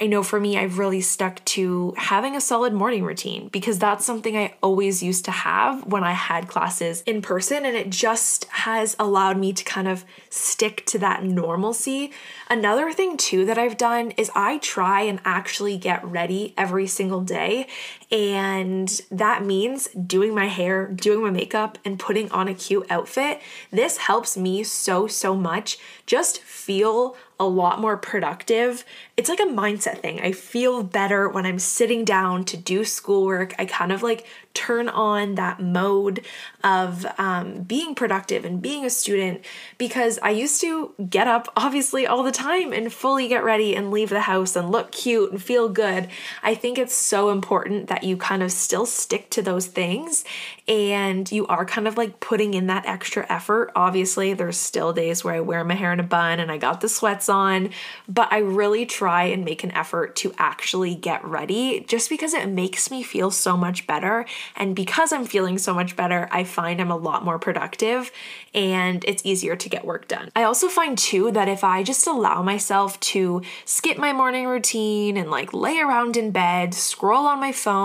I 0.00 0.08
know 0.08 0.24
for 0.24 0.40
me, 0.40 0.58
I've 0.58 0.78
really 0.78 1.00
stuck 1.00 1.44
to 1.44 1.94
having 1.96 2.34
a 2.34 2.40
solid 2.40 2.72
morning 2.72 3.04
routine 3.04 3.46
because 3.48 3.78
that's 3.78 4.04
something 4.04 4.36
I 4.36 4.54
always 4.60 5.04
used 5.04 5.24
to 5.26 5.30
have 5.30 5.86
when 5.86 6.02
I 6.02 6.12
had 6.12 6.48
classes 6.48 7.02
in 7.02 7.22
person, 7.22 7.64
and 7.64 7.76
it 7.76 7.90
just 7.90 8.46
has 8.46 8.96
allowed 8.98 9.38
me 9.38 9.52
to 9.52 9.62
kind 9.62 9.86
of 9.86 10.04
stick 10.30 10.84
to 10.86 10.98
that 10.98 11.22
normalcy. 11.22 12.10
Another 12.50 12.92
thing, 12.92 13.16
too, 13.16 13.44
that 13.44 13.56
I've 13.56 13.76
done 13.76 14.10
is 14.16 14.32
I 14.34 14.58
try 14.58 15.02
and 15.02 15.20
actually 15.24 15.76
get 15.76 16.04
ready 16.04 16.54
every 16.58 16.88
single 16.88 17.20
day, 17.20 17.68
and 18.10 18.88
that 19.10 19.44
means 19.44 19.88
doing 19.88 20.34
my 20.34 20.46
hair, 20.46 20.86
doing 20.86 21.22
my 21.22 21.30
makeup, 21.30 21.78
and 21.84 21.98
putting 21.98 22.30
on 22.30 22.48
a 22.48 22.54
cute 22.54 22.86
outfit. 22.90 23.40
This 23.70 23.98
helps 23.98 24.36
me 24.36 24.62
so, 24.64 25.06
so 25.06 25.34
much. 25.34 25.78
Just 26.06 26.40
feel 26.40 27.16
a 27.40 27.44
lot 27.44 27.80
more 27.80 27.96
productive. 27.96 28.84
It's 29.16 29.28
like 29.28 29.40
a 29.40 29.44
mindset 29.44 29.98
thing. 29.98 30.20
I 30.20 30.32
feel 30.32 30.84
better 30.84 31.28
when 31.28 31.44
I'm 31.44 31.58
sitting 31.58 32.04
down 32.04 32.44
to 32.46 32.56
do 32.56 32.84
schoolwork. 32.84 33.54
I 33.58 33.64
kind 33.64 33.90
of 33.90 34.02
like 34.02 34.24
turn 34.54 34.88
on 34.88 35.34
that 35.34 35.60
mode 35.60 36.24
of 36.62 37.04
um, 37.18 37.62
being 37.62 37.96
productive 37.96 38.44
and 38.44 38.62
being 38.62 38.84
a 38.84 38.90
student 38.90 39.44
because 39.78 40.18
I 40.22 40.30
used 40.30 40.60
to 40.60 40.94
get 41.10 41.26
up 41.26 41.52
obviously 41.56 42.06
all 42.06 42.22
the 42.22 42.30
time 42.30 42.72
and 42.72 42.92
fully 42.92 43.26
get 43.26 43.42
ready 43.42 43.74
and 43.74 43.90
leave 43.90 44.10
the 44.10 44.20
house 44.20 44.54
and 44.54 44.70
look 44.70 44.92
cute 44.92 45.32
and 45.32 45.42
feel 45.42 45.68
good. 45.68 46.08
I 46.42 46.54
think 46.54 46.78
it's 46.78 46.94
so 46.94 47.30
important 47.30 47.88
that 47.94 48.02
you 48.02 48.16
kind 48.16 48.42
of 48.42 48.50
still 48.50 48.86
stick 48.86 49.30
to 49.30 49.40
those 49.40 49.68
things 49.68 50.24
and 50.66 51.30
you 51.30 51.46
are 51.46 51.64
kind 51.64 51.86
of 51.86 51.96
like 51.96 52.20
putting 52.20 52.54
in 52.54 52.66
that 52.68 52.86
extra 52.86 53.26
effort. 53.30 53.70
Obviously, 53.76 54.32
there's 54.32 54.56
still 54.56 54.92
days 54.92 55.22
where 55.22 55.34
I 55.34 55.40
wear 55.40 55.62
my 55.62 55.74
hair 55.74 55.92
in 55.92 56.00
a 56.00 56.04
bun 56.04 56.40
and 56.40 56.50
I 56.50 56.56
got 56.56 56.80
the 56.80 56.88
sweats 56.88 57.28
on, 57.28 57.70
but 58.08 58.32
I 58.32 58.38
really 58.38 58.86
try 58.86 59.24
and 59.24 59.44
make 59.44 59.62
an 59.62 59.70
effort 59.72 60.16
to 60.16 60.32
actually 60.38 60.94
get 60.94 61.24
ready 61.24 61.84
just 61.86 62.08
because 62.08 62.32
it 62.32 62.48
makes 62.48 62.90
me 62.90 63.02
feel 63.02 63.30
so 63.30 63.56
much 63.56 63.86
better. 63.86 64.24
And 64.56 64.74
because 64.74 65.12
I'm 65.12 65.26
feeling 65.26 65.58
so 65.58 65.74
much 65.74 65.96
better, 65.96 66.28
I 66.32 66.44
find 66.44 66.80
I'm 66.80 66.90
a 66.90 66.96
lot 66.96 67.24
more 67.24 67.38
productive 67.38 68.10
and 68.54 69.04
it's 69.04 69.24
easier 69.26 69.54
to 69.56 69.68
get 69.68 69.84
work 69.84 70.08
done. 70.08 70.30
I 70.34 70.44
also 70.44 70.68
find 70.68 70.96
too 70.96 71.30
that 71.32 71.48
if 71.48 71.62
I 71.62 71.82
just 71.82 72.06
allow 72.06 72.42
myself 72.42 72.98
to 73.00 73.42
skip 73.66 73.98
my 73.98 74.12
morning 74.14 74.46
routine 74.46 75.18
and 75.18 75.30
like 75.30 75.52
lay 75.52 75.78
around 75.78 76.16
in 76.16 76.30
bed, 76.30 76.72
scroll 76.72 77.26
on 77.26 77.38
my 77.38 77.52
phone, 77.52 77.83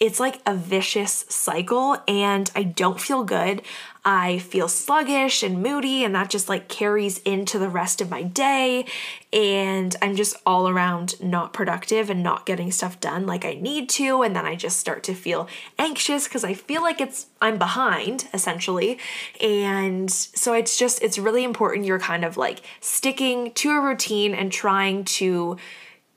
it's 0.00 0.18
like 0.18 0.40
a 0.46 0.54
vicious 0.54 1.26
cycle 1.28 1.98
and 2.08 2.50
I 2.56 2.62
don't 2.62 2.98
feel 2.98 3.22
good. 3.22 3.60
I 4.02 4.38
feel 4.38 4.66
sluggish 4.66 5.42
and 5.42 5.62
moody, 5.62 6.04
and 6.04 6.14
that 6.14 6.30
just 6.30 6.48
like 6.48 6.68
carries 6.68 7.18
into 7.18 7.58
the 7.58 7.68
rest 7.68 8.00
of 8.00 8.08
my 8.08 8.22
day. 8.22 8.86
And 9.30 9.94
I'm 10.00 10.16
just 10.16 10.36
all 10.46 10.70
around 10.70 11.20
not 11.20 11.52
productive 11.52 12.08
and 12.08 12.22
not 12.22 12.46
getting 12.46 12.72
stuff 12.72 12.98
done 12.98 13.26
like 13.26 13.44
I 13.44 13.54
need 13.54 13.90
to. 13.90 14.22
And 14.22 14.34
then 14.34 14.46
I 14.46 14.56
just 14.56 14.80
start 14.80 15.02
to 15.04 15.14
feel 15.14 15.48
anxious 15.78 16.24
because 16.24 16.44
I 16.44 16.54
feel 16.54 16.80
like 16.80 17.02
it's, 17.02 17.26
I'm 17.42 17.58
behind 17.58 18.26
essentially. 18.32 18.98
And 19.38 20.10
so 20.10 20.54
it's 20.54 20.78
just, 20.78 21.02
it's 21.02 21.18
really 21.18 21.44
important 21.44 21.84
you're 21.84 21.98
kind 21.98 22.24
of 22.24 22.38
like 22.38 22.62
sticking 22.80 23.52
to 23.52 23.72
a 23.72 23.80
routine 23.82 24.32
and 24.32 24.50
trying 24.50 25.04
to 25.04 25.58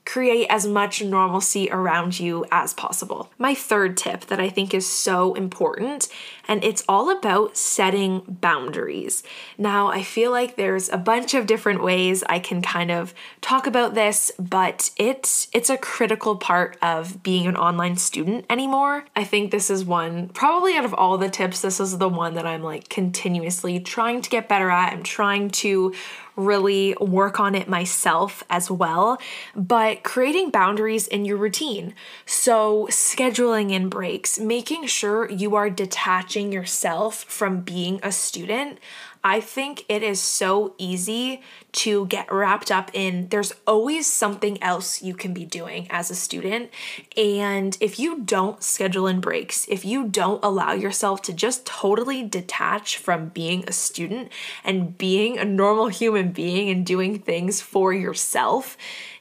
create 0.04 0.46
as 0.50 0.66
much 0.66 1.02
normalcy 1.02 1.68
around 1.70 2.20
you 2.20 2.44
as 2.52 2.74
possible. 2.74 3.30
My 3.38 3.54
third 3.54 3.96
tip 3.96 4.26
that 4.26 4.40
I 4.40 4.50
think 4.50 4.74
is 4.74 4.86
so 4.86 5.34
important, 5.34 6.08
and 6.46 6.62
it's 6.62 6.84
all 6.88 7.10
about 7.10 7.56
setting 7.56 8.22
boundaries. 8.28 9.22
Now, 9.56 9.88
I 9.88 10.02
feel 10.02 10.30
like 10.30 10.56
there's 10.56 10.90
a 10.90 10.98
bunch 10.98 11.32
of 11.32 11.46
different 11.46 11.82
ways 11.82 12.22
I 12.28 12.38
can 12.38 12.60
kind 12.60 12.90
of 12.90 13.14
talk 13.40 13.66
about 13.66 13.94
this, 13.94 14.30
but 14.38 14.90
it's 14.96 15.48
it's 15.52 15.70
a 15.70 15.78
critical 15.78 16.36
part 16.36 16.76
of 16.82 17.22
being 17.22 17.46
an 17.46 17.56
online 17.56 17.96
student 17.96 18.44
anymore. 18.50 19.06
I 19.16 19.24
think 19.24 19.50
this 19.50 19.70
is 19.70 19.84
one 19.84 20.28
probably 20.28 20.76
out 20.76 20.84
of 20.84 20.92
all 20.94 21.16
the 21.16 21.30
tips, 21.30 21.62
this 21.62 21.80
is 21.80 21.98
the 21.98 22.08
one 22.08 22.34
that 22.34 22.46
I'm 22.46 22.62
like 22.62 22.88
continuously 22.88 23.80
trying 23.80 24.20
to 24.22 24.30
get 24.30 24.48
better 24.48 24.70
at. 24.70 24.92
I'm 24.92 25.02
trying 25.02 25.50
to 25.50 25.94
really 26.36 26.94
work 27.00 27.38
on 27.38 27.54
it 27.54 27.68
myself 27.68 28.42
as 28.50 28.70
well, 28.70 29.18
but 29.54 30.02
creating 30.02 30.50
boundaries 30.50 31.06
in 31.06 31.24
your 31.24 31.36
routine. 31.36 31.94
So, 32.26 32.86
scheduling 32.90 33.70
in 33.70 33.88
breaks, 33.88 34.38
making 34.38 34.86
sure 34.86 35.30
you 35.30 35.54
are 35.56 35.70
detaching 35.70 36.52
yourself 36.52 37.24
from 37.24 37.60
being 37.60 38.00
a 38.02 38.12
student. 38.12 38.78
I 39.26 39.40
think 39.40 39.86
it 39.88 40.02
is 40.02 40.20
so 40.20 40.74
easy 40.76 41.40
to 41.72 42.04
get 42.06 42.30
wrapped 42.30 42.70
up 42.70 42.90
in 42.92 43.28
there's 43.30 43.54
always 43.66 44.06
something 44.06 44.62
else 44.62 45.02
you 45.02 45.14
can 45.14 45.32
be 45.32 45.46
doing 45.46 45.86
as 45.88 46.10
a 46.10 46.14
student. 46.14 46.70
And 47.16 47.76
if 47.80 47.98
you 47.98 48.20
don't 48.20 48.62
schedule 48.62 49.06
in 49.06 49.20
breaks, 49.20 49.66
if 49.66 49.82
you 49.82 50.06
don't 50.06 50.44
allow 50.44 50.72
yourself 50.72 51.22
to 51.22 51.32
just 51.32 51.64
totally 51.64 52.22
detach 52.22 52.98
from 52.98 53.30
being 53.30 53.64
a 53.66 53.72
student 53.72 54.30
and 54.62 54.96
being 54.98 55.38
a 55.38 55.44
normal 55.44 55.88
human 55.88 56.30
being 56.30 56.68
and 56.68 56.84
doing 56.84 57.18
things 57.18 57.62
for 57.62 57.94
yourself, 57.94 58.76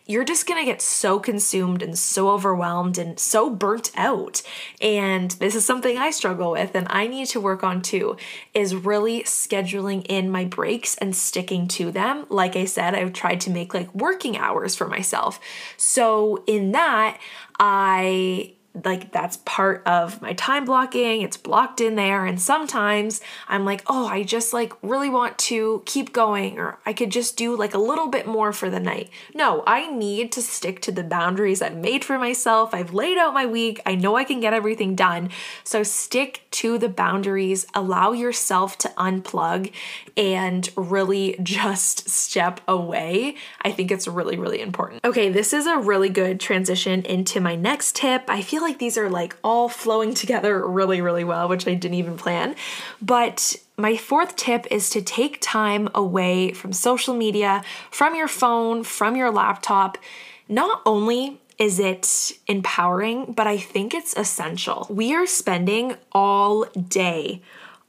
you're 0.05 0.23
just 0.23 0.47
gonna 0.47 0.65
get 0.65 0.81
so 0.81 1.19
consumed 1.19 1.81
and 1.81 1.97
so 1.97 2.29
overwhelmed 2.29 2.97
and 2.97 3.19
so 3.19 3.49
burnt 3.49 3.91
out. 3.95 4.41
And 4.81 5.31
this 5.31 5.55
is 5.55 5.65
something 5.65 5.97
I 5.97 6.11
struggle 6.11 6.51
with 6.51 6.75
and 6.75 6.87
I 6.89 7.07
need 7.07 7.27
to 7.27 7.39
work 7.39 7.63
on 7.63 7.81
too 7.81 8.17
is 8.53 8.75
really 8.75 9.23
scheduling 9.23 10.05
in 10.09 10.29
my 10.29 10.45
breaks 10.45 10.97
and 10.97 11.15
sticking 11.15 11.67
to 11.69 11.91
them. 11.91 12.25
Like 12.29 12.55
I 12.55 12.65
said, 12.65 12.95
I've 12.95 13.13
tried 13.13 13.41
to 13.41 13.49
make 13.49 13.73
like 13.73 13.93
working 13.95 14.37
hours 14.37 14.75
for 14.75 14.87
myself. 14.87 15.39
So 15.77 16.43
in 16.47 16.73
that, 16.73 17.19
I 17.59 18.55
like 18.83 19.11
that's 19.11 19.37
part 19.45 19.83
of 19.85 20.21
my 20.21 20.33
time 20.33 20.65
blocking. 20.65 21.21
It's 21.21 21.37
blocked 21.37 21.79
in 21.79 21.95
there. 21.95 22.25
And 22.25 22.41
sometimes 22.41 23.21
i'm 23.47 23.65
like 23.65 23.83
oh 23.87 24.07
i 24.07 24.23
just 24.23 24.53
like 24.53 24.73
really 24.81 25.09
want 25.09 25.37
to 25.37 25.83
keep 25.85 26.13
going 26.13 26.57
or 26.57 26.79
i 26.85 26.93
could 26.93 27.11
just 27.11 27.37
do 27.37 27.55
like 27.55 27.73
a 27.73 27.77
little 27.77 28.07
bit 28.07 28.25
more 28.25 28.51
for 28.51 28.69
the 28.69 28.79
night. 28.79 29.09
No 29.35 29.63
i 29.67 29.91
need 29.91 30.31
to 30.33 30.41
stick 30.41 30.81
to 30.81 30.91
the 30.91 31.03
boundaries 31.03 31.61
i've 31.61 31.77
made 31.77 32.03
for 32.03 32.17
myself. 32.17 32.73
I've 32.73 32.93
laid 32.93 33.17
out 33.17 33.33
my 33.33 33.45
week. 33.45 33.79
I 33.85 33.95
know 33.95 34.15
i 34.15 34.23
can 34.23 34.39
get 34.39 34.53
everything 34.53 34.95
done. 34.95 35.29
So 35.63 35.83
stick 35.83 36.41
to 36.51 36.77
the 36.77 36.89
boundaries. 36.89 37.67
Allow 37.73 38.13
yourself 38.13 38.77
to 38.79 38.89
unplug 38.97 39.71
and 40.17 40.69
really 40.75 41.37
just 41.43 42.09
step 42.09 42.61
away. 42.67 43.35
I 43.61 43.71
think 43.71 43.91
it's 43.91 44.07
really 44.07 44.37
really 44.37 44.61
important. 44.61 45.05
Okay 45.05 45.29
this 45.29 45.53
is 45.53 45.67
a 45.67 45.77
really 45.77 46.09
good 46.09 46.39
transition 46.39 47.03
into 47.03 47.39
my 47.39 47.55
next 47.55 47.95
tip. 47.95 48.23
I 48.27 48.41
feel 48.41 48.62
like 48.63 48.79
these 48.79 48.97
are 48.97 49.09
like 49.09 49.35
all 49.43 49.69
flowing 49.69 50.13
together 50.13 50.67
really, 50.67 51.01
really 51.01 51.23
well, 51.23 51.47
which 51.47 51.67
I 51.67 51.73
didn't 51.73 51.97
even 51.97 52.17
plan. 52.17 52.55
But 53.01 53.55
my 53.77 53.95
fourth 53.95 54.35
tip 54.35 54.65
is 54.71 54.89
to 54.91 55.01
take 55.01 55.39
time 55.41 55.89
away 55.93 56.53
from 56.53 56.73
social 56.73 57.13
media, 57.13 57.63
from 57.91 58.15
your 58.15 58.27
phone, 58.27 58.83
from 58.83 59.15
your 59.15 59.31
laptop. 59.31 59.97
Not 60.49 60.81
only 60.85 61.39
is 61.57 61.79
it 61.79 62.33
empowering, 62.47 63.33
but 63.33 63.47
I 63.47 63.57
think 63.57 63.93
it's 63.93 64.15
essential. 64.15 64.87
We 64.89 65.13
are 65.13 65.25
spending 65.25 65.95
all 66.11 66.65
day 66.65 67.41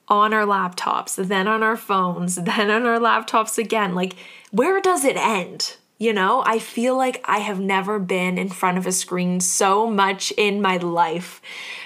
on 0.08 0.34
our 0.34 0.44
laptops, 0.44 1.16
then 1.16 1.48
on 1.48 1.62
our 1.62 1.76
phones, 1.76 2.34
then 2.50 2.70
on 2.70 2.86
our 2.86 2.98
laptops 2.98 3.58
again. 3.58 3.94
Like, 3.94 4.16
where 4.50 4.80
does 4.80 5.04
it 5.04 5.16
end? 5.16 5.76
You 5.96 6.12
know, 6.12 6.42
I 6.44 6.58
feel 6.58 6.96
like 6.96 7.24
I 7.24 7.38
have 7.38 7.60
never 7.60 7.98
been 8.00 8.36
in 8.36 8.48
front 8.48 8.78
of 8.78 8.86
a 8.86 8.92
screen 8.92 9.40
so 9.40 9.86
much 9.88 10.32
in 10.36 10.60
my 10.60 10.76
life 10.78 11.40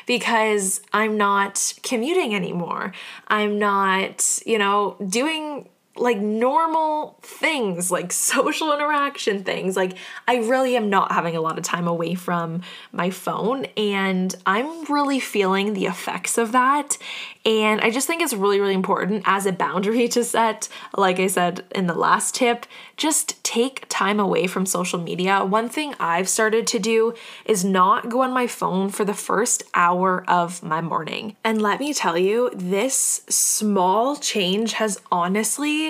because 0.06 0.80
I'm 0.94 1.18
not 1.18 1.74
commuting 1.82 2.34
anymore. 2.34 2.92
I'm 3.28 3.58
not, 3.58 4.40
you 4.46 4.58
know, 4.58 4.96
doing 5.06 5.68
like 5.98 6.18
normal 6.18 7.18
things, 7.22 7.90
like 7.90 8.12
social 8.32 8.72
interaction 8.72 9.44
things. 9.44 9.76
Like, 9.76 9.96
I 10.26 10.36
really 10.36 10.76
am 10.76 10.90
not 10.90 11.12
having 11.12 11.36
a 11.36 11.40
lot 11.40 11.58
of 11.58 11.64
time 11.64 11.86
away 11.86 12.14
from 12.14 12.62
my 12.92 13.10
phone, 13.10 13.66
and 13.76 14.34
I'm 14.46 14.84
really 14.84 15.20
feeling 15.20 15.74
the 15.74 15.86
effects 15.86 16.38
of 16.38 16.52
that. 16.52 16.98
And 17.44 17.80
I 17.80 17.90
just 17.90 18.06
think 18.06 18.20
it's 18.20 18.34
really, 18.34 18.60
really 18.60 18.74
important 18.74 19.22
as 19.24 19.46
a 19.46 19.52
boundary 19.52 20.06
to 20.08 20.22
set. 20.22 20.68
Like 20.96 21.18
I 21.18 21.28
said 21.28 21.64
in 21.74 21.86
the 21.86 21.94
last 21.94 22.34
tip, 22.34 22.66
just 22.96 23.42
take 23.42 23.86
time 23.88 24.20
away 24.20 24.46
from 24.46 24.66
social 24.66 25.00
media. 25.00 25.42
One 25.44 25.70
thing 25.70 25.94
I've 25.98 26.28
started 26.28 26.66
to 26.66 26.78
do 26.78 27.14
is 27.46 27.64
not 27.64 28.10
go 28.10 28.20
on 28.20 28.34
my 28.34 28.46
phone 28.46 28.90
for 28.90 29.06
the 29.06 29.14
first 29.14 29.62
hour 29.72 30.24
of 30.28 30.62
my 30.62 30.82
morning. 30.82 31.36
And 31.42 31.62
let 31.62 31.80
me 31.80 31.94
tell 31.94 32.18
you, 32.18 32.50
this 32.54 33.22
small 33.28 34.16
change 34.16 34.74
has 34.74 35.00
honestly 35.10 35.87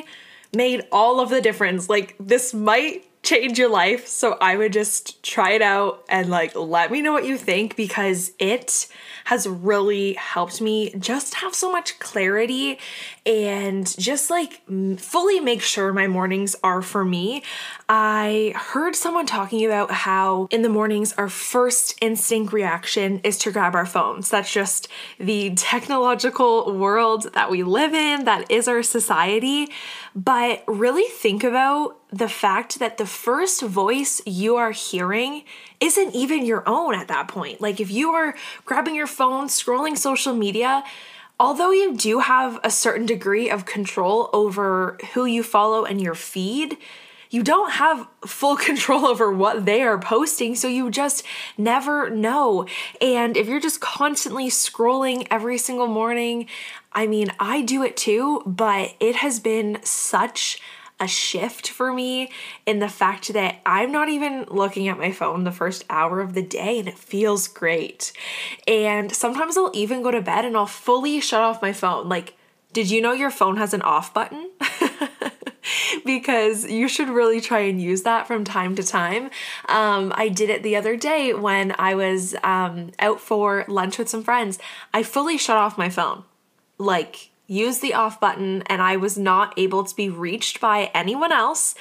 made 0.54 0.86
all 0.92 1.20
of 1.20 1.30
the 1.30 1.40
difference. 1.40 1.88
Like, 1.88 2.14
this 2.18 2.54
might 2.54 3.07
change 3.28 3.58
your 3.58 3.68
life. 3.68 4.06
So 4.06 4.38
I 4.40 4.56
would 4.56 4.72
just 4.72 5.22
try 5.22 5.50
it 5.50 5.60
out 5.60 6.02
and 6.08 6.30
like 6.30 6.54
let 6.54 6.90
me 6.90 7.02
know 7.02 7.12
what 7.12 7.26
you 7.26 7.36
think 7.36 7.76
because 7.76 8.32
it 8.38 8.88
has 9.24 9.46
really 9.46 10.14
helped 10.14 10.62
me 10.62 10.94
just 10.98 11.34
have 11.34 11.54
so 11.54 11.70
much 11.70 11.98
clarity 11.98 12.78
and 13.26 13.86
just 13.98 14.30
like 14.30 14.62
fully 14.96 15.40
make 15.40 15.60
sure 15.60 15.92
my 15.92 16.06
mornings 16.06 16.56
are 16.64 16.80
for 16.80 17.04
me. 17.04 17.42
I 17.86 18.54
heard 18.56 18.96
someone 18.96 19.26
talking 19.26 19.66
about 19.66 19.90
how 19.90 20.48
in 20.50 20.62
the 20.62 20.70
mornings 20.70 21.12
our 21.18 21.28
first 21.28 21.98
instinct 22.00 22.54
reaction 22.54 23.20
is 23.24 23.36
to 23.40 23.52
grab 23.52 23.74
our 23.74 23.84
phones. 23.84 24.30
That's 24.30 24.50
just 24.50 24.88
the 25.18 25.54
technological 25.54 26.72
world 26.72 27.34
that 27.34 27.50
we 27.50 27.62
live 27.62 27.92
in, 27.92 28.24
that 28.24 28.50
is 28.50 28.68
our 28.68 28.82
society. 28.82 29.68
But 30.14 30.64
really 30.66 31.04
think 31.04 31.44
about 31.44 31.97
the 32.10 32.28
fact 32.28 32.78
that 32.78 32.96
the 32.96 33.06
first 33.06 33.62
voice 33.62 34.22
you 34.24 34.56
are 34.56 34.72
hearing 34.72 35.44
isn't 35.80 36.14
even 36.14 36.44
your 36.44 36.62
own 36.66 36.94
at 36.94 37.08
that 37.08 37.28
point. 37.28 37.60
Like 37.60 37.80
if 37.80 37.90
you 37.90 38.10
are 38.10 38.34
grabbing 38.64 38.94
your 38.94 39.06
phone, 39.06 39.48
scrolling 39.48 39.96
social 39.96 40.34
media, 40.34 40.84
although 41.38 41.70
you 41.70 41.94
do 41.94 42.20
have 42.20 42.58
a 42.64 42.70
certain 42.70 43.06
degree 43.06 43.50
of 43.50 43.66
control 43.66 44.30
over 44.32 44.98
who 45.12 45.26
you 45.26 45.42
follow 45.42 45.84
and 45.84 46.00
your 46.00 46.14
feed, 46.14 46.78
you 47.30 47.42
don't 47.42 47.72
have 47.72 48.08
full 48.24 48.56
control 48.68 49.06
over 49.06 49.30
what 49.30 49.66
they 49.66 49.82
are 49.82 49.98
posting, 49.98 50.54
so 50.54 50.66
you 50.66 50.90
just 50.90 51.22
never 51.56 52.08
know. 52.08 52.66
And 53.00 53.36
if 53.36 53.46
you're 53.48 53.60
just 53.60 53.80
constantly 53.80 54.48
scrolling 54.48 55.26
every 55.30 55.58
single 55.58 55.88
morning, 55.88 56.46
I 56.92 57.06
mean, 57.06 57.30
I 57.38 57.60
do 57.62 57.82
it 57.82 57.96
too, 57.96 58.42
but 58.46 58.94
it 58.98 59.16
has 59.16 59.40
been 59.40 59.78
such 59.82 60.60
a 61.00 61.06
shift 61.06 61.68
for 61.68 61.92
me 61.92 62.30
in 62.66 62.80
the 62.80 62.88
fact 62.88 63.32
that 63.32 63.60
I'm 63.64 63.92
not 63.92 64.08
even 64.08 64.44
looking 64.48 64.88
at 64.88 64.98
my 64.98 65.12
phone 65.12 65.44
the 65.44 65.52
first 65.52 65.84
hour 65.88 66.20
of 66.20 66.34
the 66.34 66.42
day 66.42 66.78
and 66.78 66.88
it 66.88 66.98
feels 66.98 67.46
great. 67.46 68.12
And 68.66 69.12
sometimes 69.14 69.56
I'll 69.56 69.70
even 69.74 70.02
go 70.02 70.10
to 70.10 70.20
bed 70.20 70.44
and 70.44 70.56
I'll 70.56 70.66
fully 70.66 71.20
shut 71.20 71.40
off 71.40 71.62
my 71.62 71.72
phone. 71.72 72.08
Like, 72.08 72.34
did 72.72 72.90
you 72.90 73.00
know 73.00 73.12
your 73.12 73.30
phone 73.30 73.56
has 73.56 73.72
an 73.72 73.82
off 73.82 74.12
button? 74.12 74.50
because 76.04 76.68
you 76.70 76.88
should 76.88 77.08
really 77.08 77.40
try 77.40 77.60
and 77.60 77.80
use 77.80 78.02
that 78.02 78.26
from 78.26 78.44
time 78.44 78.74
to 78.76 78.82
time. 78.82 79.30
Um, 79.68 80.12
I 80.16 80.28
did 80.28 80.50
it 80.50 80.62
the 80.62 80.76
other 80.76 80.96
day 80.96 81.32
when 81.34 81.74
I 81.78 81.94
was 81.94 82.34
um, 82.42 82.90
out 82.98 83.20
for 83.20 83.64
lunch 83.68 83.98
with 83.98 84.08
some 84.08 84.22
friends. 84.22 84.58
I 84.92 85.02
fully 85.02 85.38
shut 85.38 85.56
off 85.56 85.78
my 85.78 85.88
phone. 85.88 86.24
Like, 86.78 87.30
use 87.48 87.78
the 87.78 87.94
off 87.94 88.20
button 88.20 88.62
and 88.66 88.80
I 88.80 88.96
was 88.96 89.18
not 89.18 89.54
able 89.56 89.82
to 89.82 89.96
be 89.96 90.08
reached 90.08 90.60
by 90.60 90.90
anyone 90.94 91.32
else 91.32 91.74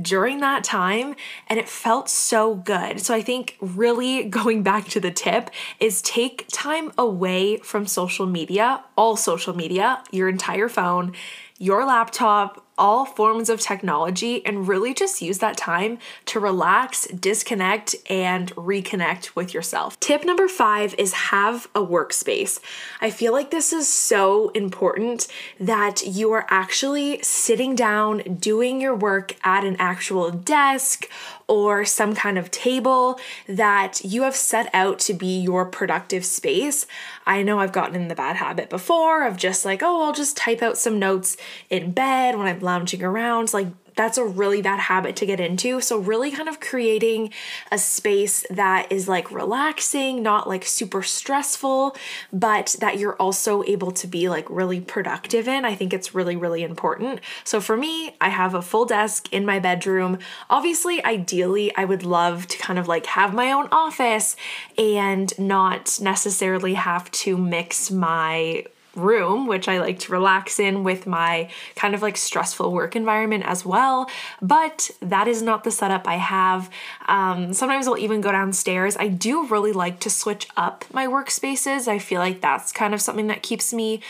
during 0.00 0.40
that 0.40 0.64
time 0.64 1.14
and 1.48 1.58
it 1.58 1.68
felt 1.68 2.10
so 2.10 2.56
good. 2.56 3.00
So 3.00 3.14
I 3.14 3.22
think 3.22 3.56
really 3.60 4.24
going 4.42 4.62
back 4.62 4.88
to 4.88 5.00
the 5.00 5.12
tip 5.12 5.50
is 5.80 6.02
take 6.02 6.46
time 6.52 6.92
away 6.98 7.56
from 7.58 7.86
social 7.86 8.26
media, 8.26 8.82
all 8.96 9.16
social 9.16 9.56
media, 9.56 10.02
your 10.10 10.28
entire 10.28 10.68
phone, 10.68 11.14
your 11.58 11.86
laptop, 11.86 12.66
all 12.78 13.04
forms 13.04 13.50
of 13.50 13.60
technology 13.60 14.44
and 14.46 14.66
really 14.66 14.94
just 14.94 15.22
use 15.22 15.38
that 15.38 15.56
time 15.56 15.98
to 16.26 16.40
relax, 16.40 17.06
disconnect, 17.08 17.94
and 18.08 18.54
reconnect 18.54 19.36
with 19.36 19.52
yourself. 19.52 19.98
Tip 20.00 20.24
number 20.24 20.48
five 20.48 20.94
is 20.96 21.12
have 21.12 21.66
a 21.74 21.80
workspace. 21.80 22.60
I 23.00 23.10
feel 23.10 23.32
like 23.32 23.50
this 23.50 23.72
is 23.72 23.88
so 23.88 24.48
important 24.50 25.28
that 25.60 26.06
you 26.06 26.32
are 26.32 26.46
actually 26.48 27.22
sitting 27.22 27.74
down 27.74 28.18
doing 28.40 28.80
your 28.80 28.94
work 28.94 29.36
at 29.44 29.64
an 29.64 29.76
actual 29.78 30.30
desk 30.30 31.08
or 31.48 31.84
some 31.84 32.14
kind 32.14 32.38
of 32.38 32.50
table 32.50 33.20
that 33.46 34.00
you 34.04 34.22
have 34.22 34.34
set 34.34 34.70
out 34.72 34.98
to 34.98 35.12
be 35.12 35.38
your 35.38 35.66
productive 35.66 36.24
space. 36.24 36.86
I 37.26 37.42
know 37.42 37.58
I've 37.58 37.72
gotten 37.72 37.94
in 37.94 38.08
the 38.08 38.14
bad 38.14 38.36
habit 38.36 38.70
before 38.70 39.26
of 39.26 39.36
just 39.36 39.64
like, 39.64 39.82
oh, 39.82 40.04
I'll 40.04 40.12
just 40.12 40.36
type 40.36 40.62
out 40.62 40.78
some 40.78 40.98
notes 40.98 41.36
in 41.68 41.92
bed 41.92 42.38
when 42.38 42.46
I'm 42.46 42.60
lounging 42.62 43.02
around. 43.02 43.52
Like, 43.52 43.68
that's 43.94 44.18
a 44.18 44.24
really 44.24 44.62
bad 44.62 44.80
habit 44.80 45.16
to 45.16 45.26
get 45.26 45.40
into. 45.40 45.80
So, 45.80 45.98
really 45.98 46.30
kind 46.30 46.48
of 46.48 46.60
creating 46.60 47.32
a 47.70 47.78
space 47.78 48.44
that 48.50 48.90
is 48.90 49.08
like 49.08 49.30
relaxing, 49.30 50.22
not 50.22 50.48
like 50.48 50.64
super 50.64 51.02
stressful, 51.02 51.96
but 52.32 52.76
that 52.80 52.98
you're 52.98 53.16
also 53.16 53.62
able 53.64 53.90
to 53.92 54.06
be 54.06 54.28
like 54.28 54.48
really 54.48 54.80
productive 54.80 55.48
in. 55.48 55.64
I 55.64 55.74
think 55.74 55.92
it's 55.92 56.14
really, 56.14 56.36
really 56.36 56.62
important. 56.62 57.20
So, 57.44 57.60
for 57.60 57.76
me, 57.76 58.16
I 58.20 58.30
have 58.30 58.54
a 58.54 58.62
full 58.62 58.84
desk 58.84 59.32
in 59.32 59.44
my 59.44 59.58
bedroom. 59.58 60.18
Obviously, 60.48 61.04
ideally, 61.04 61.74
I 61.76 61.84
would 61.84 62.04
love 62.04 62.46
to 62.48 62.58
kind 62.58 62.78
of 62.78 62.88
like 62.88 63.06
have 63.06 63.34
my 63.34 63.52
own 63.52 63.68
office 63.70 64.36
and 64.78 65.36
not 65.38 65.98
necessarily 66.00 66.74
have 66.74 67.10
to 67.10 67.36
mix 67.36 67.90
my 67.90 68.64
room, 68.94 69.46
which 69.46 69.68
I 69.68 69.80
like 69.80 69.98
to 70.00 70.12
relax 70.12 70.58
in 70.58 70.84
with 70.84 71.06
my 71.06 71.50
kind 71.76 71.94
of 71.94 72.02
like 72.02 72.16
stressful 72.16 72.72
work 72.72 72.94
environment 72.94 73.44
as 73.46 73.64
well. 73.64 74.10
But 74.40 74.90
that 75.00 75.28
is 75.28 75.42
not 75.42 75.64
the 75.64 75.70
setup 75.70 76.06
I 76.06 76.16
have. 76.16 76.70
Um, 77.06 77.52
sometimes 77.52 77.86
I'll 77.88 77.98
even 77.98 78.20
go 78.20 78.32
downstairs. 78.32 78.96
I 78.96 79.08
do 79.08 79.46
really 79.46 79.72
like 79.72 80.00
to 80.00 80.10
switch 80.10 80.48
up 80.56 80.84
my 80.92 81.06
workspaces. 81.06 81.88
I 81.88 81.98
feel 81.98 82.20
like 82.20 82.40
that's 82.40 82.72
kind 82.72 82.94
of 82.94 83.00
something 83.00 83.28
that 83.28 83.42
keeps 83.42 83.72
me 83.72 84.00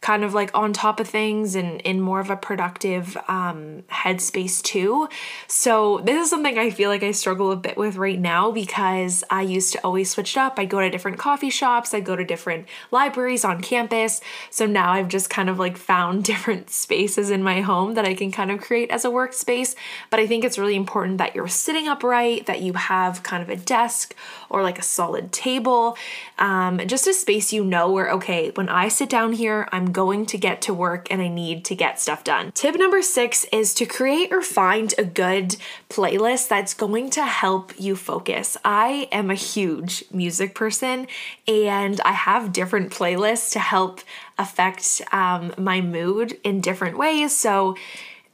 kind 0.00 0.24
of 0.24 0.34
like 0.34 0.50
on 0.54 0.72
top 0.72 1.00
of 1.00 1.08
things 1.08 1.54
and 1.54 1.80
in 1.82 2.00
more 2.00 2.20
of 2.20 2.30
a 2.30 2.36
productive 2.36 3.16
um, 3.28 3.82
headspace 3.90 4.62
too. 4.62 5.08
So, 5.48 6.00
this 6.04 6.22
is 6.22 6.30
something 6.30 6.58
I 6.58 6.70
feel 6.70 6.90
like 6.90 7.02
I 7.02 7.12
struggle 7.12 7.50
a 7.50 7.56
bit 7.56 7.76
with 7.76 7.96
right 7.96 8.18
now 8.18 8.50
because 8.50 9.24
I 9.30 9.42
used 9.42 9.72
to 9.72 9.80
always 9.84 10.10
switch 10.10 10.36
it 10.36 10.40
up. 10.40 10.58
I'd 10.58 10.70
go 10.70 10.80
to 10.80 10.90
different 10.90 11.18
coffee 11.18 11.50
shops, 11.50 11.94
I'd 11.94 12.04
go 12.04 12.16
to 12.16 12.24
different 12.24 12.66
libraries 12.90 13.44
on 13.44 13.60
campus. 13.60 14.20
So, 14.50 14.66
now 14.66 14.92
I've 14.92 15.08
just 15.08 15.30
kind 15.30 15.48
of 15.48 15.58
like 15.58 15.76
found 15.76 16.24
different 16.36 16.70
spaces 16.70 17.30
in 17.30 17.42
my 17.42 17.60
home 17.60 17.94
that 17.94 18.04
I 18.04 18.14
can 18.14 18.30
kind 18.30 18.50
of 18.50 18.60
create 18.60 18.90
as 18.90 19.04
a 19.04 19.08
workspace. 19.08 19.74
But 20.10 20.20
I 20.20 20.26
think 20.26 20.44
it's 20.44 20.58
really 20.58 20.76
important 20.76 21.18
that 21.18 21.34
you're 21.34 21.48
sitting 21.48 21.88
upright, 21.88 22.46
that 22.46 22.62
you 22.62 22.74
have 22.74 23.22
kind 23.22 23.42
of 23.42 23.48
a 23.48 23.56
desk 23.56 24.14
or 24.50 24.62
like 24.62 24.78
a 24.78 24.82
solid 24.82 25.32
table, 25.32 25.96
um, 26.38 26.80
just 26.86 27.06
a 27.06 27.14
space 27.14 27.52
you 27.52 27.64
know 27.64 27.90
where, 27.90 28.10
okay, 28.10 28.50
when 28.54 28.68
I 28.68 28.88
sit 28.88 29.08
down 29.08 29.32
here, 29.32 29.68
I'm 29.72 29.85
going 29.92 30.26
to 30.26 30.38
get 30.38 30.62
to 30.62 30.74
work 30.74 31.08
and 31.10 31.20
I 31.20 31.28
need 31.28 31.64
to 31.66 31.74
get 31.74 32.00
stuff 32.00 32.24
done. 32.24 32.52
Tip 32.52 32.76
number 32.76 33.02
six 33.02 33.44
is 33.52 33.74
to 33.74 33.86
create 33.86 34.32
or 34.32 34.42
find 34.42 34.94
a 34.98 35.04
good 35.04 35.56
playlist 35.88 36.48
that's 36.48 36.74
going 36.74 37.10
to 37.10 37.24
help 37.24 37.72
you 37.78 37.96
focus. 37.96 38.56
I 38.64 39.08
am 39.12 39.30
a 39.30 39.34
huge 39.34 40.04
music 40.12 40.54
person 40.54 41.06
and 41.46 42.00
I 42.02 42.12
have 42.12 42.52
different 42.52 42.92
playlists 42.92 43.52
to 43.52 43.58
help 43.58 44.00
affect 44.38 45.02
um, 45.12 45.52
my 45.58 45.80
mood 45.80 46.38
in 46.44 46.60
different 46.60 46.98
ways. 46.98 47.36
So, 47.36 47.76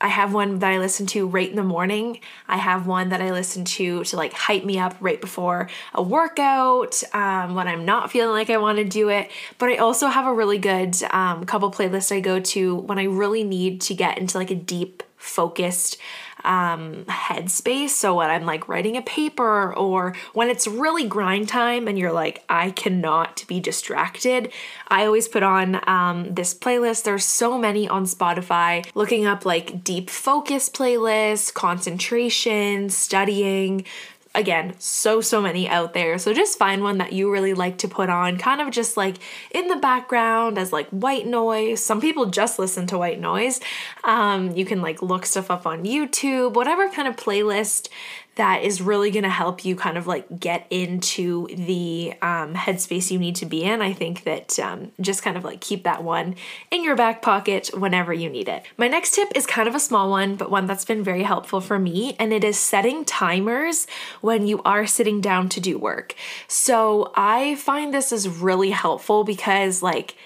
I 0.03 0.09
have 0.09 0.35
one 0.35 0.59
that 0.59 0.73
I 0.73 0.79
listen 0.79 1.07
to 1.07 1.29
right 1.29 1.49
in 1.49 1.55
the 1.55 1.63
morning. 1.63 2.19
I 2.49 2.57
have 2.57 2.89
one 2.89 3.11
that 3.11 3.23
I 3.23 3.31
listen 3.31 3.65
to 3.65 4.03
to 4.03 4.17
like 4.17 4.33
hype 4.33 4.65
me 4.65 4.79
up 4.79 4.97
right 5.01 5.21
before 5.21 5.69
a 5.95 6.03
workout 6.03 7.03
um, 7.15 7.55
when 7.55 7.69
I'm 7.69 7.85
not 7.85 8.11
feeling 8.11 8.33
like 8.33 8.51
I 8.51 8.57
want 8.57 8.79
to 8.79 8.85
do 8.85 9.09
it. 9.11 9.31
But 9.59 9.69
I 9.69 9.77
also 9.77 10.09
have 10.09 10.27
a 10.27 10.35
really 10.35 10.59
good 10.59 11.01
um, 11.11 11.47
couple 11.47 11.71
playlists 11.71 12.15
I 12.15 12.19
go 12.19 12.41
to 12.41 12.75
when 12.75 12.99
I 12.99 13.05
really 13.05 13.45
need 13.45 13.81
to 13.83 13.95
get 13.95 14.19
into 14.19 14.37
like 14.39 14.51
a 14.51 14.57
deep, 14.57 15.05
focused 15.23 15.99
um, 16.45 17.05
headspace. 17.05 17.91
So 17.91 18.17
when 18.17 18.31
I'm 18.31 18.45
like 18.45 18.69
writing 18.69 18.97
a 18.97 19.03
paper 19.03 19.73
or 19.75 20.15
when 20.33 20.49
it's 20.49 20.67
really 20.67 21.07
grind 21.07 21.49
time 21.49 21.89
and 21.89 21.99
you're 21.99 22.13
like, 22.13 22.43
I 22.49 22.71
cannot 22.73 23.45
be 23.47 23.61
distracted, 23.61 24.53
I 24.89 25.07
always 25.07 25.29
put 25.29 25.43
on 25.43 25.81
um, 25.89 26.35
this 26.35 26.55
playlist. 26.55 27.05
There's 27.05 27.25
so 27.25 27.59
many 27.59 27.89
on 27.89 28.05
Spotify, 28.05 28.85
looking 28.95 29.27
up 29.27 29.45
like 29.45 29.85
deep 29.85 30.11
focus 30.11 30.69
playlists, 30.69 31.53
concentration, 31.53 32.91
studying, 32.91 33.85
again, 34.35 34.75
so, 34.79 35.21
so 35.21 35.41
many 35.41 35.69
out 35.69 35.93
there. 35.93 36.19
So 36.19 36.33
just 36.33 36.59
find 36.59 36.83
one 36.83 36.99
that 36.99 37.13
you 37.13 37.31
really 37.31 37.55
like 37.55 37.79
to 37.79 37.89
put 37.89 38.09
on, 38.09 38.39
kind 38.39 38.61
of 38.61 38.71
just 38.71 38.97
like 38.97 39.17
in 39.51 39.69
the 39.69 39.77
background 39.77 40.59
as 40.59 40.73
like 40.73 40.89
white 40.89 41.27
noise. 41.27 41.83
Some 41.83 42.01
people 42.01 42.27
just 42.27 42.59
listen 42.59 42.87
to 42.89 42.99
white 42.99 43.21
noise. 43.21 43.61
Um, 44.05 44.57
you 44.57 44.65
can 44.65 44.81
like 44.81 45.03
look 45.03 45.27
stuff 45.27 45.51
up 45.51 45.67
on 45.67 45.85
YouTube, 45.85 46.55
whatever 46.55 46.89
kind 46.89 47.09
of 47.09 47.17
playlist 47.17 47.89
that 48.37 48.63
is 48.63 48.81
really 48.81 49.11
going 49.11 49.25
to 49.25 49.29
help 49.29 49.63
you 49.63 49.77
kind 49.77 49.99
of 49.99 50.07
like 50.07 50.41
get 50.41 50.67
into 50.71 51.47
the 51.49 52.15
um, 52.23 52.55
headspace 52.55 53.11
you 53.11 53.19
need 53.19 53.37
to 53.37 53.45
be 53.45 53.63
in. 53.63 53.83
I 53.83 53.93
think 53.93 54.25
that 54.25 54.59
um, 54.59 54.91
just 55.01 55.23
kind 55.23 55.37
of 55.37 55.45
like 55.45 55.61
keep 55.61 55.85
that 55.85 56.03
one 56.03 56.37
in 56.71 56.83
your 56.83 56.97
back 56.97 57.21
pocket 57.21 57.71
whenever 57.75 58.13
you 58.13 58.31
need 58.31 58.49
it. 58.49 58.65
My 58.79 58.89
next 58.89 59.15
tip 59.15 59.29
is 59.35 59.47
kind 59.47 59.69
of 59.69 59.75
a 59.75 59.81
small 59.81 60.09
one, 60.09 60.37
but 60.37 60.51
one 60.51 60.67
that's 60.67 60.87
been 60.87 61.05
very 61.05 61.25
helpful 61.25 61.61
for 61.61 61.79
me, 61.79 62.17
and 62.19 62.33
it 62.33 62.43
is 62.43 62.59
setting 62.59 63.05
timers 63.05 63.87
when 64.23 64.47
you 64.47 64.63
are 64.63 64.87
sitting 64.87 65.21
down 65.21 65.51
to 65.51 65.61
do 65.61 65.79
work. 65.79 66.15
So 66.49 67.13
I 67.15 67.57
find 67.57 67.93
this 67.93 68.13
is 68.13 68.29
really 68.29 68.71
helpful 68.71 69.25
because, 69.25 69.83
like, 69.83 70.17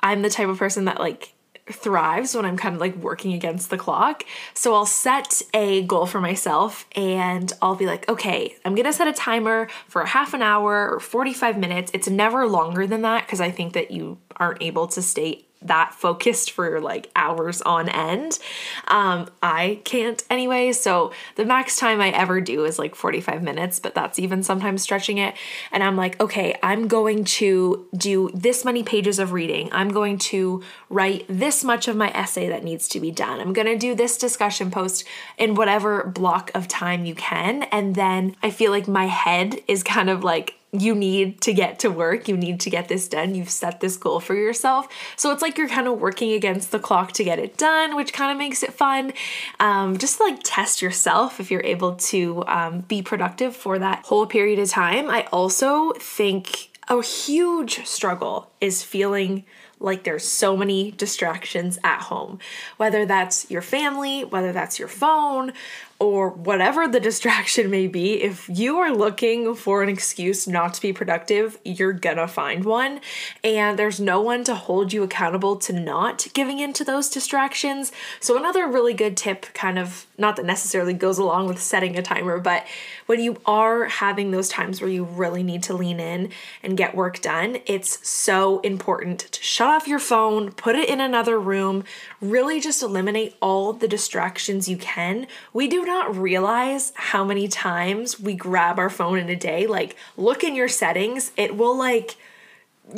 I'm 0.00 0.22
the 0.22 0.30
type 0.30 0.48
of 0.48 0.58
person 0.58 0.84
that, 0.84 1.00
like, 1.00 1.34
thrives 1.72 2.34
when 2.34 2.44
I'm 2.44 2.56
kind 2.56 2.74
of 2.74 2.80
like 2.80 2.96
working 2.96 3.32
against 3.32 3.70
the 3.70 3.78
clock. 3.78 4.24
So 4.54 4.74
I'll 4.74 4.86
set 4.86 5.42
a 5.54 5.82
goal 5.82 6.06
for 6.06 6.20
myself 6.20 6.86
and 6.94 7.52
I'll 7.60 7.76
be 7.76 7.86
like, 7.86 8.08
okay, 8.08 8.54
I'm 8.64 8.74
gonna 8.74 8.92
set 8.92 9.08
a 9.08 9.12
timer 9.12 9.68
for 9.86 10.04
half 10.04 10.34
an 10.34 10.42
hour 10.42 10.90
or 10.90 11.00
45 11.00 11.58
minutes. 11.58 11.90
It's 11.94 12.08
never 12.08 12.46
longer 12.46 12.86
than 12.86 13.02
that 13.02 13.26
because 13.26 13.40
I 13.40 13.50
think 13.50 13.72
that 13.72 13.90
you 13.90 14.18
aren't 14.36 14.62
able 14.62 14.86
to 14.88 15.02
stay 15.02 15.47
that 15.62 15.94
focused 15.94 16.50
for 16.52 16.80
like 16.80 17.10
hours 17.16 17.60
on 17.62 17.88
end. 17.88 18.38
Um, 18.86 19.28
I 19.42 19.80
can't 19.84 20.22
anyway. 20.30 20.72
So 20.72 21.12
the 21.36 21.44
max 21.44 21.76
time 21.76 22.00
I 22.00 22.10
ever 22.10 22.40
do 22.40 22.64
is 22.64 22.78
like 22.78 22.94
45 22.94 23.42
minutes, 23.42 23.80
but 23.80 23.94
that's 23.94 24.18
even 24.18 24.42
sometimes 24.42 24.82
stretching 24.82 25.18
it. 25.18 25.34
And 25.72 25.82
I'm 25.82 25.96
like, 25.96 26.20
okay, 26.20 26.56
I'm 26.62 26.88
going 26.88 27.24
to 27.24 27.86
do 27.96 28.30
this 28.34 28.64
many 28.64 28.82
pages 28.82 29.18
of 29.18 29.32
reading. 29.32 29.68
I'm 29.72 29.88
going 29.88 30.18
to 30.18 30.62
write 30.88 31.24
this 31.28 31.64
much 31.64 31.88
of 31.88 31.96
my 31.96 32.10
essay 32.10 32.48
that 32.48 32.64
needs 32.64 32.88
to 32.88 33.00
be 33.00 33.10
done. 33.10 33.40
I'm 33.40 33.52
going 33.52 33.66
to 33.66 33.78
do 33.78 33.94
this 33.94 34.16
discussion 34.16 34.70
post 34.70 35.04
in 35.36 35.54
whatever 35.54 36.04
block 36.04 36.50
of 36.54 36.68
time 36.68 37.04
you 37.04 37.14
can. 37.14 37.64
And 37.64 37.94
then 37.94 38.36
I 38.42 38.50
feel 38.50 38.70
like 38.70 38.86
my 38.86 39.06
head 39.06 39.60
is 39.66 39.82
kind 39.82 40.08
of 40.08 40.22
like 40.22 40.57
you 40.72 40.94
need 40.94 41.40
to 41.40 41.52
get 41.52 41.78
to 41.78 41.90
work, 41.90 42.28
you 42.28 42.36
need 42.36 42.60
to 42.60 42.70
get 42.70 42.88
this 42.88 43.08
done, 43.08 43.34
you've 43.34 43.50
set 43.50 43.80
this 43.80 43.96
goal 43.96 44.20
for 44.20 44.34
yourself. 44.34 44.86
So 45.16 45.32
it's 45.32 45.40
like 45.40 45.56
you're 45.56 45.68
kind 45.68 45.88
of 45.88 45.98
working 45.98 46.32
against 46.32 46.70
the 46.70 46.78
clock 46.78 47.12
to 47.12 47.24
get 47.24 47.38
it 47.38 47.56
done, 47.56 47.96
which 47.96 48.12
kind 48.12 48.30
of 48.30 48.36
makes 48.36 48.62
it 48.62 48.74
fun. 48.74 49.12
Um, 49.60 49.96
just 49.96 50.20
like 50.20 50.40
test 50.42 50.82
yourself 50.82 51.40
if 51.40 51.50
you're 51.50 51.64
able 51.64 51.94
to 51.96 52.44
um, 52.46 52.80
be 52.80 53.00
productive 53.00 53.56
for 53.56 53.78
that 53.78 54.04
whole 54.06 54.26
period 54.26 54.58
of 54.58 54.68
time. 54.68 55.08
I 55.08 55.26
also 55.32 55.92
think 55.92 56.70
a 56.88 57.02
huge 57.02 57.86
struggle 57.86 58.50
is 58.60 58.82
feeling 58.82 59.44
like 59.80 60.04
there's 60.04 60.26
so 60.26 60.56
many 60.56 60.90
distractions 60.92 61.78
at 61.84 62.00
home, 62.02 62.38
whether 62.78 63.06
that's 63.06 63.50
your 63.50 63.62
family, 63.62 64.24
whether 64.24 64.52
that's 64.52 64.78
your 64.78 64.88
phone, 64.88 65.52
or 66.00 66.30
whatever 66.30 66.86
the 66.86 67.00
distraction 67.08 67.70
may 67.70 67.86
be, 67.86 68.22
if 68.22 68.48
you 68.48 68.78
are 68.78 68.94
looking 68.94 69.54
for 69.54 69.82
an 69.82 69.88
excuse 69.88 70.46
not 70.46 70.74
to 70.74 70.82
be 70.82 70.92
productive, 70.92 71.58
you're 71.64 71.92
gonna 71.92 72.28
find 72.28 72.64
one. 72.64 73.00
And 73.42 73.78
there's 73.78 74.00
no 74.00 74.20
one 74.20 74.44
to 74.44 74.54
hold 74.54 74.92
you 74.92 75.02
accountable 75.02 75.56
to 75.56 75.72
not 75.72 76.26
giving 76.34 76.60
into 76.60 76.84
those 76.84 77.08
distractions. 77.08 77.92
So, 78.20 78.36
another 78.36 78.66
really 78.66 78.94
good 78.94 79.16
tip, 79.16 79.46
kind 79.54 79.78
of 79.78 80.06
not 80.16 80.36
that 80.36 80.44
necessarily 80.44 80.94
goes 80.94 81.18
along 81.18 81.46
with 81.46 81.60
setting 81.60 81.96
a 81.96 82.02
timer, 82.02 82.38
but 82.38 82.66
when 83.06 83.20
you 83.20 83.40
are 83.46 83.84
having 83.84 84.30
those 84.30 84.48
times 84.48 84.80
where 84.80 84.90
you 84.90 85.04
really 85.04 85.42
need 85.42 85.62
to 85.64 85.74
lean 85.74 86.00
in 86.00 86.30
and 86.62 86.76
get 86.76 86.94
work 86.94 87.20
done, 87.20 87.58
it's 87.66 88.06
so 88.06 88.60
important 88.60 89.20
to 89.20 89.42
shut 89.42 89.68
off 89.68 89.88
your 89.88 89.98
phone, 89.98 90.52
put 90.52 90.76
it 90.76 90.88
in 90.88 91.00
another 91.00 91.38
room, 91.38 91.84
really 92.20 92.60
just 92.60 92.82
eliminate 92.82 93.34
all 93.40 93.72
the 93.72 93.88
distractions 93.88 94.68
you 94.68 94.76
can. 94.76 95.26
We 95.52 95.68
do 95.68 95.84
not 95.88 96.16
realize 96.16 96.92
how 96.94 97.24
many 97.24 97.48
times 97.48 98.20
we 98.20 98.34
grab 98.34 98.78
our 98.78 98.90
phone 98.90 99.18
in 99.18 99.28
a 99.28 99.34
day. 99.34 99.66
Like, 99.66 99.96
look 100.16 100.44
in 100.44 100.54
your 100.54 100.68
settings, 100.68 101.32
it 101.36 101.56
will 101.56 101.76
like 101.76 102.16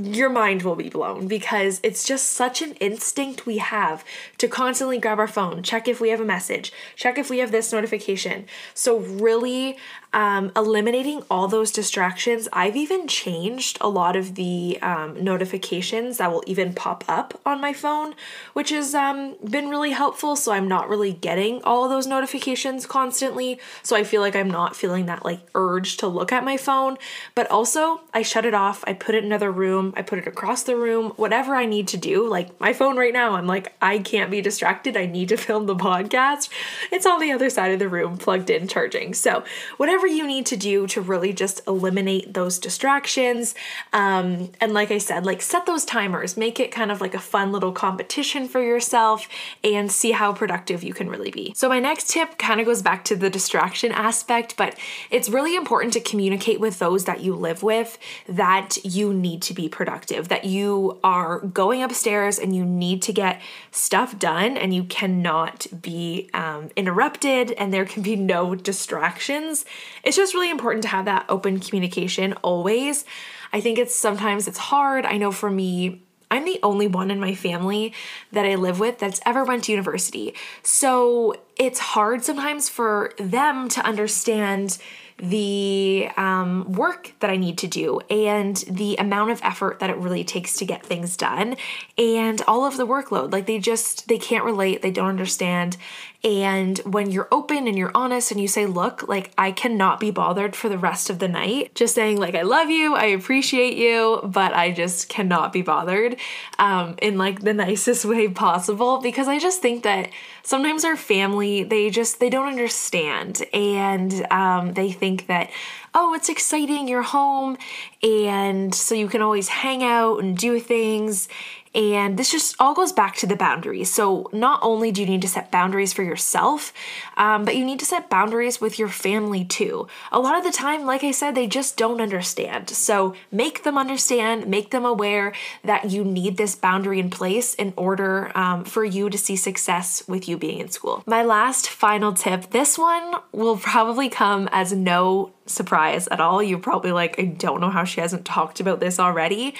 your 0.00 0.28
mind 0.28 0.62
will 0.62 0.76
be 0.76 0.88
blown 0.88 1.26
because 1.26 1.80
it's 1.82 2.04
just 2.04 2.26
such 2.26 2.62
an 2.62 2.74
instinct 2.74 3.46
we 3.46 3.58
have 3.58 4.04
to 4.38 4.46
constantly 4.46 4.98
grab 4.98 5.18
our 5.18 5.26
phone, 5.26 5.62
check 5.62 5.88
if 5.88 6.00
we 6.00 6.10
have 6.10 6.20
a 6.20 6.24
message, 6.24 6.72
check 6.94 7.18
if 7.18 7.28
we 7.28 7.38
have 7.38 7.50
this 7.50 7.72
notification. 7.72 8.46
So, 8.74 8.98
really 8.98 9.76
um, 10.12 10.50
eliminating 10.56 11.22
all 11.30 11.46
those 11.46 11.70
distractions. 11.70 12.48
I've 12.52 12.76
even 12.76 13.06
changed 13.06 13.78
a 13.80 13.88
lot 13.88 14.16
of 14.16 14.34
the 14.34 14.78
um, 14.82 15.22
notifications 15.22 16.16
that 16.18 16.32
will 16.32 16.42
even 16.46 16.72
pop 16.72 17.04
up 17.08 17.40
on 17.46 17.60
my 17.60 17.72
phone, 17.72 18.14
which 18.52 18.70
has 18.70 18.94
um, 18.94 19.36
been 19.48 19.68
really 19.68 19.92
helpful. 19.92 20.36
So, 20.36 20.52
I'm 20.52 20.68
not 20.68 20.88
really 20.88 21.12
getting 21.12 21.62
all 21.62 21.88
those 21.88 22.06
notifications 22.06 22.86
constantly. 22.86 23.60
So, 23.82 23.94
I 23.94 24.02
feel 24.02 24.20
like 24.20 24.34
I'm 24.34 24.50
not 24.50 24.74
feeling 24.74 25.06
that 25.06 25.24
like 25.24 25.40
urge 25.54 25.96
to 25.98 26.08
look 26.08 26.32
at 26.32 26.44
my 26.44 26.56
phone. 26.56 26.96
But 27.34 27.50
also, 27.50 28.00
I 28.12 28.22
shut 28.22 28.44
it 28.44 28.54
off, 28.54 28.82
I 28.86 28.94
put 28.94 29.14
it 29.14 29.18
in 29.18 29.26
another 29.26 29.52
room, 29.52 29.94
I 29.96 30.02
put 30.02 30.18
it 30.18 30.26
across 30.26 30.64
the 30.64 30.76
room, 30.76 31.10
whatever 31.16 31.54
I 31.54 31.66
need 31.66 31.86
to 31.88 31.96
do. 31.96 32.28
Like 32.28 32.58
my 32.60 32.72
phone 32.72 32.96
right 32.96 33.12
now, 33.12 33.34
I'm 33.34 33.46
like, 33.46 33.74
I 33.80 33.98
can't 33.98 34.30
be 34.30 34.40
distracted. 34.40 34.96
I 34.96 35.06
need 35.06 35.28
to 35.28 35.36
film 35.50 35.66
the 35.66 35.76
podcast. 35.76 36.48
It's 36.90 37.06
on 37.06 37.20
the 37.20 37.30
other 37.30 37.50
side 37.50 37.72
of 37.72 37.78
the 37.78 37.88
room, 37.88 38.16
plugged 38.16 38.50
in, 38.50 38.66
charging. 38.66 39.14
So, 39.14 39.44
whatever 39.76 39.99
you 40.06 40.26
need 40.26 40.46
to 40.46 40.56
do 40.56 40.86
to 40.88 41.00
really 41.00 41.32
just 41.32 41.60
eliminate 41.66 42.34
those 42.34 42.58
distractions. 42.58 43.54
Um, 43.92 44.52
and 44.60 44.72
like 44.72 44.90
I 44.90 44.98
said, 44.98 45.24
like 45.26 45.42
set 45.42 45.66
those 45.66 45.84
timers, 45.84 46.36
make 46.36 46.60
it 46.60 46.70
kind 46.70 46.90
of 46.90 47.00
like 47.00 47.14
a 47.14 47.18
fun 47.18 47.52
little 47.52 47.72
competition 47.72 48.48
for 48.48 48.62
yourself 48.62 49.28
and 49.62 49.90
see 49.90 50.12
how 50.12 50.32
productive 50.32 50.82
you 50.82 50.94
can 50.94 51.08
really 51.08 51.30
be. 51.30 51.52
So, 51.56 51.68
my 51.68 51.78
next 51.78 52.10
tip 52.10 52.38
kind 52.38 52.60
of 52.60 52.66
goes 52.66 52.82
back 52.82 53.04
to 53.06 53.16
the 53.16 53.30
distraction 53.30 53.92
aspect, 53.92 54.56
but 54.56 54.78
it's 55.10 55.28
really 55.28 55.56
important 55.56 55.92
to 55.94 56.00
communicate 56.00 56.60
with 56.60 56.78
those 56.78 57.04
that 57.04 57.20
you 57.20 57.34
live 57.34 57.62
with 57.62 57.98
that 58.28 58.78
you 58.84 59.12
need 59.12 59.42
to 59.42 59.54
be 59.54 59.68
productive, 59.68 60.28
that 60.28 60.44
you 60.44 60.98
are 61.04 61.40
going 61.40 61.82
upstairs 61.82 62.38
and 62.38 62.54
you 62.54 62.64
need 62.64 63.02
to 63.02 63.12
get 63.12 63.40
stuff 63.70 64.18
done 64.18 64.56
and 64.56 64.74
you 64.74 64.84
cannot 64.84 65.66
be 65.80 66.28
um, 66.34 66.70
interrupted 66.76 67.52
and 67.52 67.72
there 67.72 67.84
can 67.84 68.02
be 68.02 68.16
no 68.16 68.54
distractions. 68.54 69.64
It's 70.02 70.16
just 70.16 70.34
really 70.34 70.50
important 70.50 70.82
to 70.82 70.88
have 70.88 71.04
that 71.04 71.26
open 71.28 71.60
communication 71.60 72.32
always. 72.42 73.04
I 73.52 73.60
think 73.60 73.78
it's 73.78 73.94
sometimes 73.94 74.48
it's 74.48 74.58
hard. 74.58 75.04
I 75.04 75.16
know 75.16 75.32
for 75.32 75.50
me, 75.50 76.02
I'm 76.30 76.44
the 76.44 76.60
only 76.62 76.86
one 76.86 77.10
in 77.10 77.18
my 77.18 77.34
family 77.34 77.92
that 78.30 78.46
I 78.46 78.54
live 78.54 78.78
with 78.78 78.98
that's 78.98 79.20
ever 79.26 79.44
went 79.44 79.64
to 79.64 79.72
university. 79.72 80.34
So 80.62 81.34
it's 81.60 81.78
hard 81.78 82.24
sometimes 82.24 82.70
for 82.70 83.12
them 83.18 83.68
to 83.68 83.84
understand 83.84 84.78
the 85.18 86.08
um, 86.16 86.72
work 86.72 87.12
that 87.20 87.28
I 87.28 87.36
need 87.36 87.58
to 87.58 87.66
do 87.66 88.00
and 88.08 88.56
the 88.56 88.96
amount 88.96 89.32
of 89.32 89.40
effort 89.42 89.78
that 89.80 89.90
it 89.90 89.96
really 89.98 90.24
takes 90.24 90.56
to 90.56 90.64
get 90.64 90.84
things 90.84 91.16
done 91.18 91.56
and 91.98 92.40
all 92.48 92.64
of 92.64 92.78
the 92.78 92.86
workload. 92.86 93.30
Like 93.30 93.44
they 93.44 93.58
just, 93.58 94.08
they 94.08 94.16
can't 94.16 94.44
relate, 94.44 94.80
they 94.80 94.90
don't 94.90 95.08
understand. 95.08 95.76
And 96.24 96.78
when 96.80 97.10
you're 97.10 97.28
open 97.30 97.66
and 97.66 97.76
you're 97.76 97.90
honest 97.94 98.30
and 98.30 98.40
you 98.40 98.48
say, 98.48 98.66
look, 98.66 99.08
like 99.08 99.30
I 99.36 99.52
cannot 99.52 100.00
be 100.00 100.10
bothered 100.10 100.56
for 100.56 100.68
the 100.70 100.78
rest 100.78 101.10
of 101.10 101.18
the 101.18 101.28
night, 101.28 101.74
just 101.74 101.94
saying, 101.94 102.18
like, 102.18 102.34
I 102.34 102.42
love 102.42 102.70
you, 102.70 102.94
I 102.94 103.06
appreciate 103.06 103.76
you, 103.76 104.20
but 104.24 104.54
I 104.54 104.70
just 104.70 105.08
cannot 105.08 105.52
be 105.52 105.62
bothered 105.62 106.16
um, 106.58 106.94
in 107.02 107.18
like 107.18 107.40
the 107.40 107.54
nicest 107.54 108.06
way 108.06 108.28
possible 108.28 109.00
because 109.00 109.28
I 109.28 109.38
just 109.38 109.60
think 109.60 109.82
that 109.82 110.10
sometimes 110.50 110.84
our 110.84 110.96
family, 110.96 111.62
they 111.62 111.90
just, 111.90 112.18
they 112.18 112.28
don't 112.28 112.48
understand. 112.48 113.40
And 113.54 114.26
um, 114.32 114.74
they 114.74 114.90
think 114.90 115.28
that, 115.28 115.48
oh, 115.94 116.12
it's 116.12 116.28
exciting, 116.28 116.88
you're 116.88 117.02
home, 117.02 117.56
and 118.02 118.74
so 118.74 118.96
you 118.96 119.06
can 119.06 119.22
always 119.22 119.46
hang 119.46 119.84
out 119.84 120.18
and 120.18 120.36
do 120.36 120.58
things 120.58 121.28
and 121.74 122.18
this 122.18 122.32
just 122.32 122.56
all 122.58 122.74
goes 122.74 122.92
back 122.92 123.14
to 123.16 123.26
the 123.26 123.36
boundaries. 123.36 123.92
So, 123.92 124.28
not 124.32 124.58
only 124.62 124.90
do 124.90 125.02
you 125.02 125.06
need 125.06 125.22
to 125.22 125.28
set 125.28 125.52
boundaries 125.52 125.92
for 125.92 126.02
yourself, 126.02 126.72
um, 127.16 127.44
but 127.44 127.54
you 127.54 127.64
need 127.64 127.78
to 127.78 127.84
set 127.84 128.10
boundaries 128.10 128.60
with 128.60 128.78
your 128.78 128.88
family 128.88 129.44
too. 129.44 129.86
A 130.10 130.18
lot 130.18 130.36
of 130.36 130.42
the 130.42 130.50
time, 130.50 130.84
like 130.84 131.04
I 131.04 131.12
said, 131.12 131.34
they 131.34 131.46
just 131.46 131.76
don't 131.76 132.00
understand. 132.00 132.70
So, 132.70 133.14
make 133.30 133.62
them 133.62 133.78
understand, 133.78 134.48
make 134.48 134.70
them 134.70 134.84
aware 134.84 135.32
that 135.62 135.90
you 135.90 136.02
need 136.02 136.36
this 136.36 136.56
boundary 136.56 136.98
in 136.98 137.08
place 137.08 137.54
in 137.54 137.72
order 137.76 138.36
um, 138.36 138.64
for 138.64 138.84
you 138.84 139.08
to 139.08 139.18
see 139.18 139.36
success 139.36 140.02
with 140.08 140.28
you 140.28 140.36
being 140.36 140.58
in 140.58 140.70
school. 140.70 141.04
My 141.06 141.22
last 141.22 141.68
final 141.68 142.12
tip 142.12 142.50
this 142.50 142.76
one 142.78 143.14
will 143.32 143.56
probably 143.56 144.08
come 144.08 144.48
as 144.50 144.72
no 144.72 145.32
surprise 145.46 146.08
at 146.08 146.20
all. 146.20 146.42
You're 146.42 146.58
probably 146.58 146.92
like, 146.92 147.18
I 147.18 147.24
don't 147.24 147.60
know 147.60 147.70
how 147.70 147.84
she 147.84 148.00
hasn't 148.00 148.24
talked 148.24 148.60
about 148.60 148.80
this 148.80 148.98
already. 148.98 149.54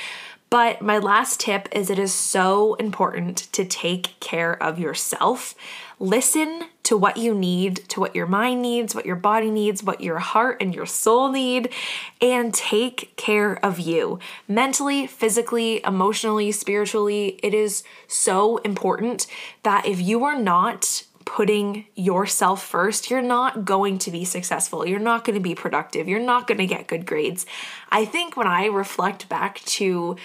But 0.50 0.82
my 0.82 0.98
last 0.98 1.38
tip 1.38 1.68
is 1.70 1.90
it 1.90 1.98
is 1.98 2.12
so 2.12 2.74
important 2.74 3.38
to 3.52 3.64
take 3.64 4.18
care 4.18 4.60
of 4.60 4.80
yourself. 4.80 5.54
Listen 6.00 6.64
to 6.82 6.96
what 6.96 7.16
you 7.16 7.32
need, 7.34 7.88
to 7.90 8.00
what 8.00 8.16
your 8.16 8.26
mind 8.26 8.60
needs, 8.60 8.92
what 8.92 9.06
your 9.06 9.14
body 9.14 9.48
needs, 9.48 9.84
what 9.84 10.00
your 10.00 10.18
heart 10.18 10.56
and 10.60 10.74
your 10.74 10.86
soul 10.86 11.30
need, 11.30 11.72
and 12.20 12.52
take 12.52 13.14
care 13.16 13.64
of 13.64 13.78
you 13.78 14.18
mentally, 14.48 15.06
physically, 15.06 15.80
emotionally, 15.84 16.50
spiritually. 16.50 17.38
It 17.44 17.54
is 17.54 17.84
so 18.08 18.56
important 18.58 19.28
that 19.62 19.86
if 19.86 20.00
you 20.00 20.24
are 20.24 20.36
not 20.36 21.04
putting 21.30 21.86
yourself 21.94 22.60
first, 22.60 23.08
you're 23.08 23.22
not 23.22 23.64
going 23.64 23.98
to 23.98 24.10
be 24.10 24.24
successful. 24.24 24.84
You're 24.84 24.98
not 24.98 25.24
going 25.24 25.34
to 25.34 25.40
be 25.40 25.54
productive. 25.54 26.08
You're 26.08 26.18
not 26.18 26.48
going 26.48 26.58
to 26.58 26.66
get 26.66 26.88
good 26.88 27.06
grades. 27.06 27.46
I 27.88 28.04
think 28.04 28.36
when 28.36 28.48
I 28.48 28.66
reflect 28.66 29.28
back 29.28 29.60
to 29.78 30.16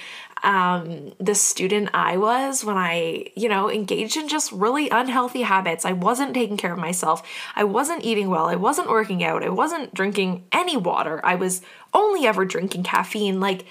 um, 0.41 1.13
the 1.19 1.35
student 1.35 1.91
I 1.93 2.17
was 2.17 2.65
when 2.65 2.75
I, 2.75 3.27
you 3.35 3.49
know, 3.49 3.69
engaged 3.69 4.17
in 4.17 4.27
just 4.27 4.51
really 4.51 4.89
unhealthy 4.89 5.43
habits. 5.43 5.85
I 5.85 5.91
wasn't 5.91 6.33
taking 6.33 6.57
care 6.57 6.73
of 6.73 6.79
myself. 6.79 7.21
I 7.55 7.65
wasn't 7.65 8.03
eating 8.03 8.29
well. 8.29 8.47
I 8.47 8.55
wasn't 8.55 8.89
working 8.89 9.23
out. 9.23 9.43
I 9.43 9.49
wasn't 9.49 9.93
drinking 9.93 10.45
any 10.51 10.75
water. 10.75 11.23
I 11.23 11.35
was 11.35 11.61
only 11.93 12.25
ever 12.25 12.45
drinking 12.45 12.81
caffeine. 12.81 13.39
Like, 13.39 13.65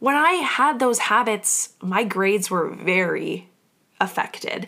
when 0.00 0.16
I 0.16 0.32
had 0.32 0.80
those 0.80 0.98
habits, 0.98 1.74
my 1.80 2.02
grades 2.02 2.50
were 2.50 2.68
very 2.68 3.49
affected. 4.00 4.66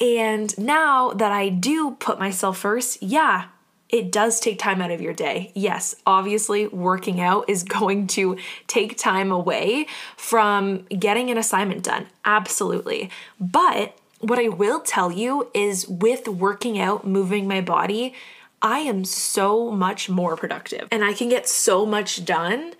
And 0.00 0.56
now 0.58 1.10
that 1.12 1.32
I 1.32 1.48
do 1.48 1.92
put 1.92 2.18
myself 2.18 2.58
first, 2.58 3.02
yeah, 3.02 3.46
it 3.88 4.10
does 4.10 4.40
take 4.40 4.58
time 4.58 4.80
out 4.80 4.90
of 4.90 5.02
your 5.02 5.12
day. 5.12 5.52
Yes, 5.54 5.94
obviously, 6.06 6.66
working 6.66 7.20
out 7.20 7.48
is 7.48 7.62
going 7.78 8.06
to 8.08 8.36
take 8.66 8.96
time 8.96 9.30
away 9.30 9.86
from 10.16 10.84
getting 10.86 11.30
an 11.30 11.38
assignment 11.38 11.84
done. 11.84 12.06
Absolutely. 12.24 13.10
But 13.38 13.96
what 14.20 14.38
I 14.38 14.48
will 14.48 14.80
tell 14.80 15.12
you 15.12 15.50
is 15.52 15.86
with 15.88 16.28
working 16.28 16.78
out, 16.78 17.06
moving 17.06 17.46
my 17.46 17.60
body, 17.60 18.14
I 18.62 18.78
am 18.78 19.04
so 19.04 19.70
much 19.72 20.08
more 20.08 20.36
productive 20.36 20.86
and 20.92 21.04
I 21.04 21.12
can 21.12 21.28
get 21.28 21.48
so 21.48 21.84
much 21.84 22.24
done 22.24 22.74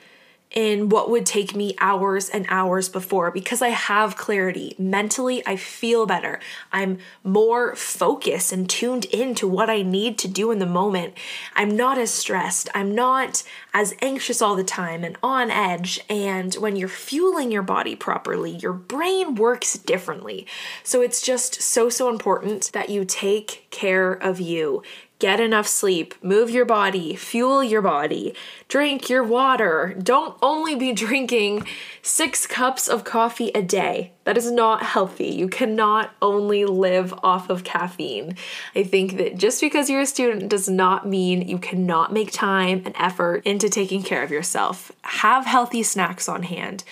in 0.53 0.89
what 0.89 1.11
would 1.11 1.27
take 1.27 1.55
me 1.55 1.75
hours 1.81 2.29
and 2.29 2.47
hours 2.49 2.89
before 2.89 3.31
because 3.31 3.63
I 3.63 3.69
have 3.69 4.17
clarity. 4.17 4.75
Mentally, 4.79 5.43
I 5.47 5.57
feel 5.57 6.07
better. 6.07 6.41
I'm 6.73 6.99
more 7.25 7.75
focused 7.75 8.53
and 8.53 8.69
tuned 8.69 9.07
into 9.07 9.49
what 9.49 9.71
I 9.71 9.83
need 9.83 10.19
to 10.19 10.29
do 10.29 10.51
in 10.51 10.59
the 10.59 10.67
moment. 10.67 11.15
I'm 11.55 11.77
not 11.77 11.99
as 11.99 12.13
stressed. 12.13 12.69
I'm 12.75 12.95
not 12.95 13.43
as 13.75 13.95
anxious 14.03 14.43
all 14.43 14.55
the 14.55 14.65
time 14.65 15.05
and 15.05 15.17
on 15.23 15.51
edge. 15.51 16.01
And 16.09 16.55
when 16.55 16.77
you're 16.77 16.89
fueling 16.89 17.51
your 17.51 17.63
body 17.63 17.97
properly, 17.97 18.57
your 18.57 18.73
brain 18.73 19.35
works 19.35 19.75
differently. 19.75 20.47
So 20.83 21.01
it's 21.01 21.23
just 21.23 21.63
so, 21.63 21.89
so 21.89 22.09
important 22.09 22.71
that 22.73 22.91
you 22.91 23.05
take 23.05 23.67
care 23.71 24.13
of 24.13 24.41
you 24.41 24.83
get 25.23 25.39
enough 25.39 25.69
sleep, 25.69 26.17
move 26.21 26.51
your 26.51 26.65
body, 26.65 27.15
fuel 27.15 27.63
your 27.63 27.81
body, 27.81 28.35
drink 28.67 29.09
your 29.09 29.23
water. 29.23 29.95
Don't 30.03 30.37
only 30.43 30.75
be 30.75 30.93
drinking 31.05 31.65
six 32.03 32.45
cups 32.45 32.89
of 32.89 33.05
coffee 33.05 33.53
a 33.55 33.63
day. 33.63 34.11
That 34.25 34.37
is 34.37 34.51
not 34.51 34.83
healthy. 34.83 35.29
You 35.29 35.47
cannot 35.47 36.11
only 36.21 36.65
live 36.65 37.15
off 37.23 37.51
of 37.51 37.63
caffeine. 37.63 38.37
I 38.75 38.83
think 38.83 39.17
that 39.19 39.39
just 39.39 39.61
because 39.61 39.89
you're 39.89 40.01
a 40.01 40.07
student 40.07 40.49
does 40.49 40.69
not 40.69 41.07
mean 41.07 41.47
you 41.47 41.59
cannot 41.59 42.13
make 42.13 42.33
time 42.33 42.83
and 42.85 42.95
effort 42.99 43.47
into 43.47 43.69
taking 43.69 44.03
care 44.03 44.25
of 44.25 44.33
yourself. 44.33 44.91
Have 45.03 45.47
healthy 45.47 45.85
snacks 45.85 46.29
on 46.29 46.43
hand, 46.43 46.83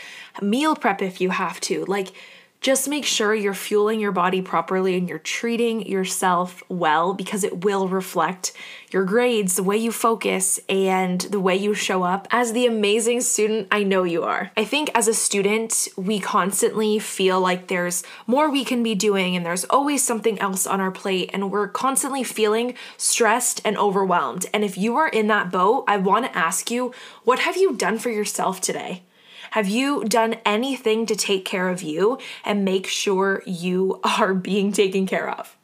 meal 0.41 0.77
prep 0.77 1.03
if 1.03 1.21
you 1.21 1.31
have 1.31 1.61
to. 1.63 1.85
Like, 1.87 2.13
just 2.61 2.89
make 2.89 3.07
sure 3.07 3.35
you're 3.35 3.55
fueling 3.55 4.01
your 4.01 4.13
body 4.13 4.43
properly 4.43 4.97
and 4.97 5.09
you're 5.09 5.19
treating 5.19 5.87
yourself 5.87 6.63
well 6.69 7.15
because 7.15 7.43
it 7.43 7.65
will 7.65 7.89
reflect 7.89 8.53
your 8.91 9.05
grades, 9.05 9.55
the 9.55 9.63
way 9.63 9.79
you 9.79 9.91
focus, 9.91 10.61
and 10.69 11.21
the 11.23 11.41
way 11.41 11.57
you 11.57 11.73
show 11.73 12.03
up 12.03 12.29
as 12.31 12.53
the 12.53 12.67
amazing 12.67 13.21
student 13.23 13.69
I 13.71 13.83
know 13.83 14.03
you 14.03 14.25
are. 14.25 14.51
I 14.57 14.65
think 14.65 14.91
as 14.95 15.09
a 15.09 15.15
student, 15.15 15.89
we 15.97 16.21
constantly 16.21 16.99
feel 16.99 17.41
like 17.41 17.69
there's 17.69 18.03
more 18.27 18.51
we 18.51 18.65
can 18.65 18.83
be 18.83 18.95
doing 18.95 19.37
and 19.37 19.47
there's 19.47 19.65
always 19.65 20.05
something 20.05 20.39
else 20.39 20.67
on 20.67 20.81
our 20.81 20.91
plate, 20.91 21.31
and 21.33 21.51
we're 21.51 21.69
constantly 21.69 22.25
feeling 22.25 22.75
stressed 22.97 23.63
and 23.65 23.79
overwhelmed. 23.79 24.47
And 24.53 24.65
if 24.65 24.77
you 24.77 24.97
are 24.97 25.09
in 25.09 25.29
that 25.29 25.51
boat, 25.51 25.85
I 25.89 25.97
want 25.97 26.27
to 26.27 26.37
ask 26.37 26.71
you, 26.71 26.93
what 27.25 27.39
have 27.39 27.57
you 27.57 27.75
done 27.75 27.99
for 27.99 28.11
yourself 28.11 28.61
today? 28.61 29.05
Have 29.51 29.69
you 29.69 30.05
done 30.05 30.37
anything 30.45 31.07
to 31.07 31.17
take 31.17 31.45
care 31.45 31.69
of 31.69 31.83
you 31.83 32.19
and 32.45 32.65
make 32.65 32.87
sure 32.87 33.43
you 33.47 34.01
are 34.05 34.35
being 34.35 34.73
taken 34.73 35.07
care 35.07 35.29
of? 35.29 35.57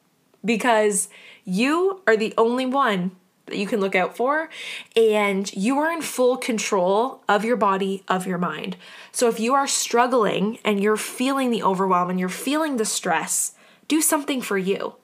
Because 0.45 1.09
you 1.45 2.03
are 2.07 2.17
the 2.17 2.35
only 2.37 2.67
one 2.67 3.13
that 3.47 3.57
you 3.59 3.67
can 3.67 3.81
look 3.81 3.95
out 3.95 4.17
for, 4.17 4.49
and 4.97 5.55
you 5.55 5.79
are 5.79 5.93
in 5.93 6.03
full 6.03 6.37
control 6.37 7.23
of 7.29 7.45
your 7.45 7.57
body, 7.57 8.03
of 8.09 8.27
your 8.27 8.39
mind. 8.39 8.77
So 9.13 9.29
if 9.29 9.39
you 9.39 9.55
are 9.55 9.69
struggling 9.69 10.59
and 10.65 10.83
you're 10.83 10.97
feeling 10.97 11.51
the 11.51 11.63
overwhelm 11.63 12.11
and 12.11 12.19
you're 12.19 12.29
feeling 12.29 12.77
the 12.77 12.85
stress, 12.85 13.53
do 13.87 14.01
something 14.01 14.43
for 14.43 14.59
you. 14.59 14.97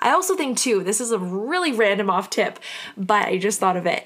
I 0.00 0.10
also 0.10 0.34
think, 0.36 0.58
too, 0.58 0.82
this 0.82 1.00
is 1.00 1.12
a 1.12 1.18
really 1.18 1.72
random 1.72 2.10
off 2.10 2.28
tip, 2.28 2.58
but 2.96 3.26
I 3.26 3.38
just 3.38 3.60
thought 3.60 3.76
of 3.76 3.86
it. 3.86 4.04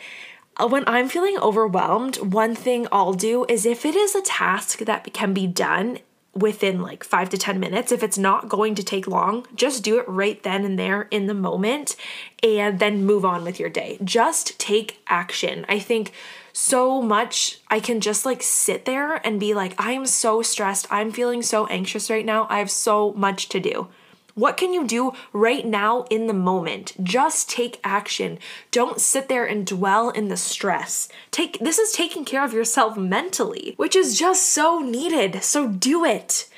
Uh, 0.58 0.66
when 0.66 0.84
I'm 0.86 1.08
feeling 1.08 1.38
overwhelmed, 1.38 2.16
one 2.16 2.54
thing 2.54 2.86
I'll 2.90 3.14
do 3.14 3.46
is 3.48 3.64
if 3.64 3.84
it 3.84 3.94
is 3.94 4.14
a 4.14 4.22
task 4.22 4.80
that 4.80 5.12
can 5.12 5.32
be 5.32 5.46
done 5.46 5.98
within 6.38 6.80
like 6.80 7.04
five 7.04 7.28
to 7.30 7.38
10 7.38 7.58
minutes. 7.58 7.92
If 7.92 8.02
it's 8.02 8.18
not 8.18 8.48
going 8.48 8.74
to 8.76 8.82
take 8.82 9.06
long, 9.06 9.46
just 9.54 9.82
do 9.82 9.98
it 9.98 10.08
right 10.08 10.42
then 10.42 10.64
and 10.64 10.78
there 10.78 11.08
in 11.10 11.26
the 11.26 11.34
moment 11.34 11.96
and 12.42 12.78
then 12.78 13.04
move 13.04 13.24
on 13.24 13.44
with 13.44 13.58
your 13.58 13.68
day. 13.68 13.98
Just 14.02 14.58
take 14.58 15.02
action. 15.08 15.64
I 15.68 15.78
think 15.78 16.12
so 16.52 17.00
much 17.02 17.60
I 17.68 17.80
can 17.80 18.00
just 18.00 18.24
like 18.24 18.42
sit 18.42 18.84
there 18.84 19.14
and 19.26 19.40
be 19.40 19.54
like, 19.54 19.74
I 19.78 19.92
am 19.92 20.06
so 20.06 20.42
stressed. 20.42 20.86
I'm 20.90 21.12
feeling 21.12 21.42
so 21.42 21.66
anxious 21.66 22.10
right 22.10 22.26
now. 22.26 22.46
I 22.50 22.58
have 22.58 22.70
so 22.70 23.12
much 23.14 23.48
to 23.50 23.60
do. 23.60 23.88
What 24.38 24.56
can 24.56 24.72
you 24.72 24.86
do 24.86 25.14
right 25.32 25.66
now 25.66 26.04
in 26.10 26.28
the 26.28 26.32
moment? 26.32 26.92
Just 27.02 27.50
take 27.50 27.80
action. 27.82 28.38
Don't 28.70 29.00
sit 29.00 29.28
there 29.28 29.44
and 29.44 29.66
dwell 29.66 30.10
in 30.10 30.28
the 30.28 30.36
stress. 30.36 31.08
Take 31.32 31.58
this 31.58 31.76
is 31.76 31.90
taking 31.90 32.24
care 32.24 32.44
of 32.44 32.52
yourself 32.52 32.96
mentally, 32.96 33.74
which 33.78 33.96
is 33.96 34.16
just 34.16 34.44
so 34.44 34.78
needed. 34.78 35.42
So 35.42 35.66
do 35.66 36.04
it. 36.04 36.48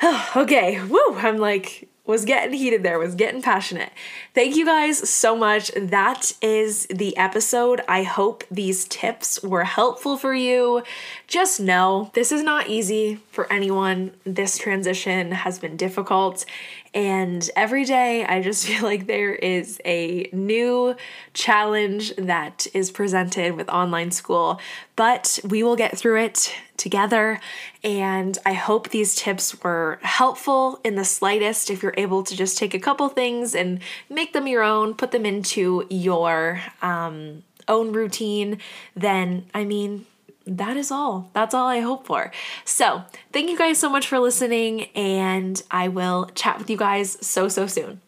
okay, 0.36 0.80
woo, 0.84 1.16
I'm 1.16 1.38
like 1.38 1.88
was 2.10 2.24
getting 2.24 2.52
heated 2.52 2.82
there, 2.82 2.98
was 2.98 3.14
getting 3.14 3.40
passionate. 3.40 3.92
Thank 4.34 4.56
you 4.56 4.66
guys 4.66 5.08
so 5.08 5.36
much. 5.36 5.70
That 5.76 6.32
is 6.42 6.86
the 6.88 7.16
episode. 7.16 7.80
I 7.88 8.02
hope 8.02 8.42
these 8.50 8.84
tips 8.86 9.42
were 9.42 9.64
helpful 9.64 10.16
for 10.16 10.34
you. 10.34 10.82
Just 11.28 11.60
know 11.60 12.10
this 12.14 12.32
is 12.32 12.42
not 12.42 12.68
easy 12.68 13.20
for 13.30 13.50
anyone. 13.50 14.12
This 14.24 14.58
transition 14.58 15.30
has 15.32 15.58
been 15.60 15.76
difficult. 15.76 16.44
And 16.92 17.48
every 17.54 17.84
day, 17.84 18.24
I 18.24 18.42
just 18.42 18.66
feel 18.68 18.82
like 18.82 19.06
there 19.06 19.34
is 19.34 19.80
a 19.84 20.28
new 20.32 20.96
challenge 21.32 22.14
that 22.16 22.66
is 22.74 22.90
presented 22.90 23.56
with 23.56 23.68
online 23.68 24.10
school, 24.10 24.60
but 24.96 25.38
we 25.44 25.62
will 25.62 25.76
get 25.76 25.96
through 25.96 26.20
it 26.20 26.54
together. 26.76 27.40
And 27.84 28.36
I 28.44 28.54
hope 28.54 28.88
these 28.88 29.14
tips 29.14 29.62
were 29.62 29.98
helpful 30.02 30.80
in 30.82 30.96
the 30.96 31.04
slightest. 31.04 31.70
If 31.70 31.82
you're 31.82 31.94
able 31.96 32.22
to 32.24 32.36
just 32.36 32.58
take 32.58 32.74
a 32.74 32.80
couple 32.80 33.08
things 33.08 33.54
and 33.54 33.80
make 34.08 34.32
them 34.32 34.46
your 34.46 34.62
own, 34.62 34.94
put 34.94 35.12
them 35.12 35.26
into 35.26 35.86
your 35.90 36.60
um, 36.82 37.44
own 37.68 37.92
routine, 37.92 38.58
then 38.96 39.46
I 39.54 39.64
mean, 39.64 40.06
that 40.46 40.76
is 40.76 40.90
all. 40.90 41.30
That's 41.32 41.54
all 41.54 41.66
I 41.66 41.80
hope 41.80 42.06
for. 42.06 42.32
So, 42.64 43.02
thank 43.32 43.50
you 43.50 43.58
guys 43.58 43.78
so 43.78 43.88
much 43.90 44.06
for 44.06 44.18
listening, 44.18 44.84
and 44.94 45.62
I 45.70 45.88
will 45.88 46.30
chat 46.34 46.58
with 46.58 46.70
you 46.70 46.76
guys 46.76 47.18
so, 47.26 47.48
so 47.48 47.66
soon. 47.66 48.00